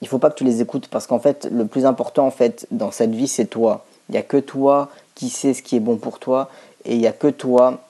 Il 0.00 0.08
faut 0.08 0.18
pas 0.18 0.30
que 0.30 0.36
tu 0.36 0.44
les 0.44 0.60
écoutes 0.60 0.88
parce 0.88 1.06
qu'en 1.06 1.18
fait, 1.18 1.48
le 1.50 1.66
plus 1.66 1.86
important 1.86 2.26
en 2.26 2.30
fait 2.30 2.66
dans 2.70 2.90
cette 2.90 3.14
vie, 3.14 3.28
c'est 3.28 3.46
toi. 3.46 3.84
Il 4.08 4.12
n'y 4.12 4.18
a 4.18 4.22
que 4.22 4.38
toi 4.38 4.88
qui 5.14 5.28
sais 5.28 5.54
ce 5.54 5.62
qui 5.62 5.76
est 5.76 5.80
bon 5.80 5.96
pour 5.96 6.18
toi 6.18 6.50
et 6.84 6.94
il 6.94 6.98
n'y 6.98 7.06
a 7.06 7.12
que 7.12 7.28
toi 7.28 7.80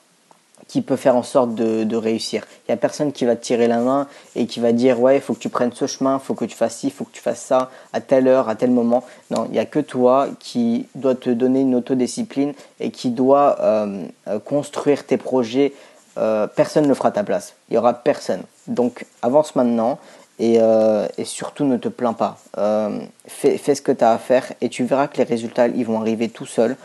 qui 0.71 0.83
peut 0.83 0.97
faire 0.97 1.17
en 1.17 1.25
sorte 1.25 1.57
de, 1.57 1.97
réussir. 1.97 2.47
Il 2.61 2.71
n'y 2.71 2.75
a 2.75 2.77
personne 2.77 3.11
qui 3.11 3.25
va 3.25 3.35
te 3.35 3.43
tirer 3.43 3.67
la 3.67 3.79
main 3.79 4.07
et 4.37 4.47
qui 4.47 4.61
va 4.61 4.71
dire 4.71 5.01
ouais, 5.01 5.17
il 5.17 5.21
faut 5.21 5.35
que 5.35 5.41
tu 5.41 5.49
prennes 5.49 5.73
ce 5.73 5.89
chemin, 5.89 6.21
il 6.23 6.25
faut 6.25 6.35
que 6.35 6.45
tu 6.45 6.55
fasses 6.55 6.77
ci, 6.77 6.87
il 6.87 6.93
faut 6.93 7.05
que 7.05 7.11
tu 7.11 7.21
fasses 7.21 7.43
ça 7.43 7.71
à 7.93 8.01
telle 8.01 8.29
heure, 8.29 8.49
à 8.49 8.55
tel 8.55 8.71
moment. 8.71 9.03
Non, 9.33 9.47
il 9.47 9.53
n'y 9.53 9.59
a 9.59 9.65
que 9.65 9.81
toi 9.81 10.29
qui 10.39 10.87
dois 10.95 11.17
te 11.17 11.29
donner 11.29 11.63
une 11.63 11.75
autodiscipline 11.75 12.53
et 12.79 12.93
qui 12.93 13.11
doit 13.11 13.57
euh, 13.61 14.05
euh, 14.29 14.39
construire 14.39 15.05
tes 15.05 15.17
projets. 15.17 15.73
Euh, 16.19 16.47
personne 16.47 16.87
ne 16.87 16.95
fera 16.95 17.11
ta 17.11 17.25
place. 17.25 17.55
Il 17.69 17.73
n'y 17.73 17.79
aura 17.79 17.93
personne. 17.93 18.43
Donc 18.69 19.07
avance 19.23 19.57
maintenant 19.57 19.99
et, 20.41 20.59
surtout 21.25 21.65
ne 21.65 21.77
te 21.77 21.89
plains 21.89 22.15
pas. 22.15 22.39
Fais, 23.27 23.59
fais, 23.59 23.75
ce 23.75 23.83
que 23.83 23.93
tu 23.93 24.03
as 24.03 24.13
à 24.13 24.19
faire 24.19 24.53
et 24.61 24.69
tu 24.69 24.85
verras 24.85 25.07
que 25.07 25.19
les 25.19 25.25
résultats 25.25 25.69
ils 25.69 25.85
vont 25.85 26.01
arriver 26.01 26.29
tout 26.29 26.47
seuls. 26.47 26.77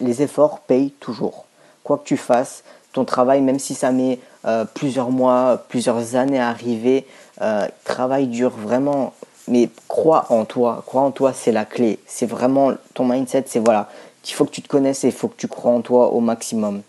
les 0.00 0.22
efforts 0.22 0.60
payent 0.60 0.92
toujours. 1.00 1.46
Quoi 1.82 1.98
que 1.98 2.04
tu 2.04 2.16
fasses, 2.16 2.62
ton 2.92 3.04
travail, 3.04 3.40
même 3.40 3.58
si 3.58 3.74
ça 3.74 3.92
met 3.92 4.18
euh, 4.44 4.64
plusieurs 4.64 5.10
mois, 5.10 5.64
plusieurs 5.68 6.16
années 6.16 6.38
à 6.38 6.48
arriver, 6.48 7.06
euh, 7.42 7.66
travail 7.84 8.26
dur 8.26 8.50
vraiment. 8.50 9.12
Mais 9.46 9.70
crois 9.88 10.26
en 10.30 10.44
toi, 10.44 10.82
crois 10.86 11.02
en 11.02 11.10
toi, 11.10 11.32
c'est 11.32 11.52
la 11.52 11.64
clé. 11.64 11.98
C'est 12.06 12.26
vraiment 12.26 12.72
ton 12.94 13.04
mindset, 13.04 13.44
c'est 13.46 13.60
voilà, 13.60 13.88
il 14.26 14.32
faut 14.32 14.44
que 14.44 14.50
tu 14.50 14.62
te 14.62 14.68
connaisses 14.68 15.04
et 15.04 15.08
il 15.08 15.12
faut 15.12 15.28
que 15.28 15.36
tu 15.36 15.48
crois 15.48 15.72
en 15.72 15.80
toi 15.80 16.12
au 16.12 16.20
maximum. 16.20 16.82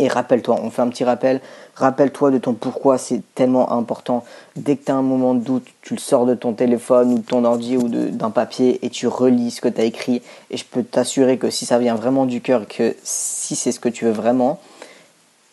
Et 0.00 0.06
rappelle-toi, 0.06 0.60
on 0.62 0.70
fait 0.70 0.82
un 0.82 0.88
petit 0.88 1.02
rappel, 1.02 1.40
rappelle-toi 1.74 2.30
de 2.30 2.38
ton 2.38 2.54
pourquoi, 2.54 2.98
c'est 2.98 3.20
tellement 3.34 3.72
important. 3.72 4.24
Dès 4.54 4.76
que 4.76 4.84
tu 4.84 4.92
as 4.92 4.94
un 4.94 5.02
moment 5.02 5.34
de 5.34 5.40
doute, 5.40 5.66
tu 5.82 5.94
le 5.94 5.98
sors 5.98 6.24
de 6.24 6.34
ton 6.34 6.52
téléphone 6.52 7.14
ou 7.14 7.18
de 7.18 7.24
ton 7.24 7.44
ordi 7.44 7.76
ou 7.76 7.88
d'un 7.88 8.30
papier 8.30 8.78
et 8.86 8.90
tu 8.90 9.08
relis 9.08 9.50
ce 9.50 9.60
que 9.60 9.68
tu 9.68 9.80
as 9.80 9.84
écrit. 9.84 10.22
Et 10.50 10.56
je 10.56 10.64
peux 10.64 10.84
t'assurer 10.84 11.36
que 11.36 11.50
si 11.50 11.66
ça 11.66 11.78
vient 11.78 11.96
vraiment 11.96 12.26
du 12.26 12.40
cœur, 12.40 12.68
que 12.68 12.94
si 13.02 13.56
c'est 13.56 13.72
ce 13.72 13.80
que 13.80 13.88
tu 13.88 14.04
veux 14.04 14.12
vraiment, 14.12 14.60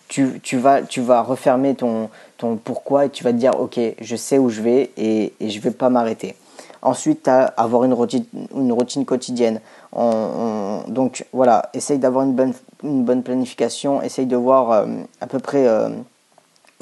tu, 0.08 0.40
tu, 0.44 0.58
vas, 0.58 0.84
tu 0.84 1.02
vas 1.02 1.22
refermer 1.22 1.74
ton, 1.74 2.10
ton 2.38 2.58
pourquoi 2.58 3.06
et 3.06 3.10
tu 3.10 3.24
vas 3.24 3.32
te 3.32 3.38
dire 3.38 3.60
ok 3.60 3.80
je 4.00 4.16
sais 4.16 4.38
où 4.38 4.50
je 4.50 4.62
vais 4.62 4.92
et, 4.98 5.34
je 5.42 5.60
vais 5.60 5.72
pas 5.72 5.90
m'arrêter 5.90 6.36
ensuite 6.82 7.28
as 7.28 7.46
avoir 7.46 7.84
une 7.84 7.94
routine, 7.94 8.26
une 8.56 8.72
routine 8.72 9.06
quotidienne 9.06 9.60
donc 9.94 11.26
voilà 11.34 11.70
essaye 11.74 11.98
d'avoir 11.98 12.26
une 12.26 12.34
bonne, 12.34 12.54
une 12.84 13.04
bonne 13.04 13.24
planification 13.24 14.02
essaye 14.02 14.26
de 14.26 14.36
voir 14.36 14.72
euh, 14.72 14.86
à 15.22 15.28
peu 15.28 15.40
près 15.40 15.68
euh, 15.68 15.90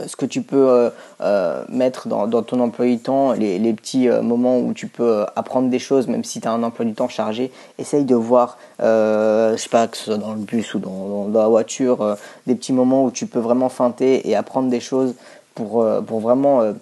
ce 0.05 0.15
que 0.15 0.25
tu 0.25 0.41
peux 0.41 0.91
euh, 1.21 1.63
mettre 1.69 2.07
dans, 2.07 2.27
ton 2.41 2.59
emploi 2.59 2.85
du 2.85 2.99
temps, 2.99 3.33
les, 3.33 3.73
petits 3.73 4.07
moments 4.07 4.59
où 4.59 4.73
tu 4.73 4.87
peux 4.87 5.25
apprendre 5.35 5.69
des 5.69 5.79
choses, 5.79 6.07
même 6.07 6.23
si 6.23 6.41
tu 6.41 6.47
as 6.47 6.51
un 6.51 6.63
emploi 6.63 6.83
du 6.85 6.93
temps 6.93 7.07
chargé, 7.07 7.51
essaye 7.77 8.03
de 8.03 8.15
voir, 8.15 8.57
je 8.79 9.55
sais 9.55 9.69
pas, 9.69 9.87
que 9.87 9.95
ce 9.95 10.05
soit 10.05 10.17
dans 10.17 10.33
le 10.33 10.39
bus 10.39 10.73
ou 10.73 10.79
dans, 10.79 11.29
la 11.31 11.47
voiture, 11.47 12.17
des 12.47 12.55
petits 12.55 12.73
moments 12.73 13.05
où 13.05 13.11
tu 13.11 13.27
peux 13.27 13.39
vraiment 13.39 13.69
feinter 13.69 14.27
et 14.27 14.35
apprendre 14.35 14.69
des 14.69 14.79
choses 14.79 15.13
pour, 15.53 15.85
pour 16.07 16.19
vraiment, 16.19 16.73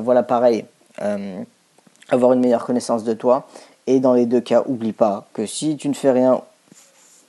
voilà, 0.00 0.24
pareil, 0.24 0.64
avoir 2.08 2.32
une 2.32 2.40
meilleure 2.40 2.66
connaissance 2.66 3.04
de 3.04 3.14
toi. 3.14 3.46
Et 3.86 4.00
dans 4.00 4.12
les 4.12 4.26
deux 4.26 4.40
cas, 4.40 4.64
oublie 4.66 4.92
pas 4.92 5.28
que 5.32 5.46
si 5.46 5.76
tu 5.76 5.88
ne 5.88 5.94
fais 5.94 6.10
rien 6.10 6.42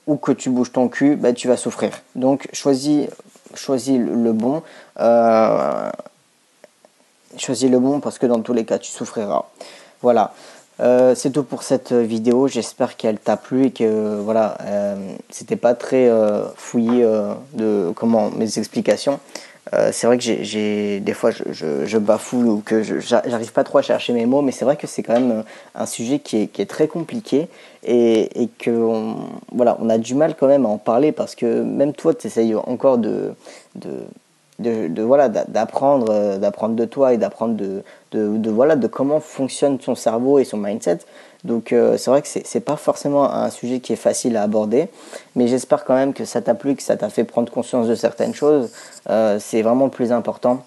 ou 0.08 0.16
que 0.16 0.32
tu 0.32 0.50
bouges 0.50 0.72
ton 0.72 0.88
cul, 0.88 1.14
bah, 1.14 1.32
tu 1.32 1.46
vas 1.46 1.56
souffrir. 1.56 1.92
Donc 2.16 2.48
choisis 2.52 3.06
choisis 3.54 3.98
le 3.98 4.32
bon. 4.32 4.62
Euh, 4.98 5.90
choisis 7.36 7.70
le 7.70 7.78
bon 7.78 8.00
parce 8.00 8.18
que 8.18 8.26
dans 8.26 8.40
tous 8.40 8.52
les 8.52 8.64
cas, 8.64 8.78
tu 8.78 8.90
souffriras. 8.90 9.44
Voilà. 10.02 10.32
Euh, 10.80 11.14
c'est 11.14 11.30
tout 11.30 11.42
pour 11.42 11.62
cette 11.62 11.92
vidéo. 11.92 12.48
J'espère 12.48 12.96
qu'elle 12.96 13.18
t'a 13.18 13.36
plu 13.36 13.66
et 13.66 13.70
que 13.72 14.20
voilà, 14.20 14.56
euh, 14.62 14.96
c'était 15.28 15.56
pas 15.56 15.74
très 15.74 16.10
fouillé 16.56 17.06
de 17.54 17.92
comment 17.94 18.30
mes 18.30 18.58
explications. 18.58 19.20
Euh, 19.74 19.90
c'est 19.92 20.06
vrai 20.06 20.16
que 20.18 20.24
j'ai 20.24 21.00
des 21.00 21.12
fois 21.12 21.30
je, 21.30 21.84
je, 21.84 21.98
bafoue 21.98 22.42
ou 22.42 22.62
que 22.64 22.82
j'arrive 22.82 23.52
pas 23.52 23.64
trop 23.64 23.78
à 23.78 23.82
chercher 23.82 24.12
mes 24.12 24.24
mots, 24.24 24.40
mais 24.40 24.52
c'est 24.52 24.64
vrai 24.64 24.76
que 24.76 24.86
c'est 24.86 25.02
quand 25.02 25.12
même 25.12 25.30
euh, 25.30 25.42
un 25.74 25.86
sujet 25.86 26.20
qui 26.20 26.36
est, 26.36 26.68
très 26.68 26.88
compliqué 26.88 27.48
et, 27.84 28.42
et 28.42 28.48
que 28.48 29.12
voilà, 29.52 29.76
on 29.80 29.90
a 29.90 29.98
du 29.98 30.14
mal 30.14 30.34
quand 30.38 30.46
même 30.46 30.64
à 30.64 30.68
en 30.68 30.78
parler 30.78 31.12
parce 31.12 31.34
que 31.34 31.62
même 31.62 31.92
toi 31.92 32.14
tu 32.14 32.26
essayes 32.26 32.54
encore 32.54 32.98
de, 32.98 33.34
de, 34.58 35.02
voilà 35.02 35.28
d'apprendre 35.28 36.06
euh, 36.10 36.38
d'apprendre 36.38 36.74
de 36.74 36.84
toi 36.84 37.12
et 37.12 37.18
d'apprendre 37.18 37.54
de, 37.54 37.82
de, 38.12 38.50
voilà 38.50 38.76
de 38.76 38.86
comment 38.86 39.20
fonctionne 39.20 39.78
son 39.80 39.94
cerveau 39.94 40.38
et 40.38 40.44
son 40.44 40.56
mindset 40.56 40.98
donc 41.44 41.72
euh, 41.72 41.96
c'est 41.96 42.10
vrai 42.10 42.22
que 42.22 42.28
c'est 42.28 42.60
pas 42.60 42.76
forcément 42.76 43.32
un 43.32 43.50
sujet 43.50 43.80
qui 43.80 43.92
est 43.92 43.96
facile 43.96 44.36
à 44.36 44.42
aborder, 44.42 44.88
mais 45.36 45.46
j'espère 45.46 45.84
quand 45.84 45.94
même 45.94 46.12
que 46.12 46.24
ça 46.24 46.42
t'a 46.42 46.54
plu, 46.54 46.74
que 46.74 46.82
ça 46.82 46.96
t'a 46.96 47.08
fait 47.08 47.24
prendre 47.24 47.50
conscience 47.52 47.86
de 47.86 47.94
certaines 47.94 48.34
choses. 48.34 48.72
Euh, 49.08 49.38
c'est 49.40 49.62
vraiment 49.62 49.84
le 49.84 49.90
plus 49.90 50.10
important. 50.10 50.64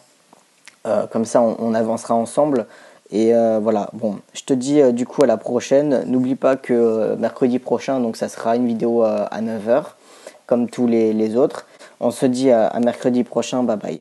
Euh, 0.88 1.06
comme 1.08 1.26
ça, 1.26 1.42
on, 1.42 1.74
avancera 1.74 2.16
ensemble. 2.16 2.66
Et 3.12 3.34
voilà, 3.62 3.90
bon, 3.92 4.20
je 4.34 4.44
te 4.44 4.54
dis 4.54 4.82
du 4.94 5.06
coup 5.06 5.22
à 5.22 5.28
la 5.28 5.36
prochaine. 5.36 6.06
N'oublie 6.06 6.36
pas 6.36 6.56
que 6.56 7.16
mercredi 7.16 7.60
prochain, 7.60 8.00
donc 8.00 8.16
ça 8.16 8.30
sera 8.30 8.56
une 8.56 8.66
vidéo 8.66 9.04
à 9.04 9.42
9h, 9.42 9.84
comme 10.46 10.70
tous 10.70 10.88
les, 10.88 11.36
autres. 11.36 11.68
On 12.00 12.12
se 12.12 12.26
dit 12.26 12.52
à 12.52 12.80
mercredi 12.80 13.26
prochain, 13.26 13.64
bye 13.64 13.76
bye. 13.76 13.90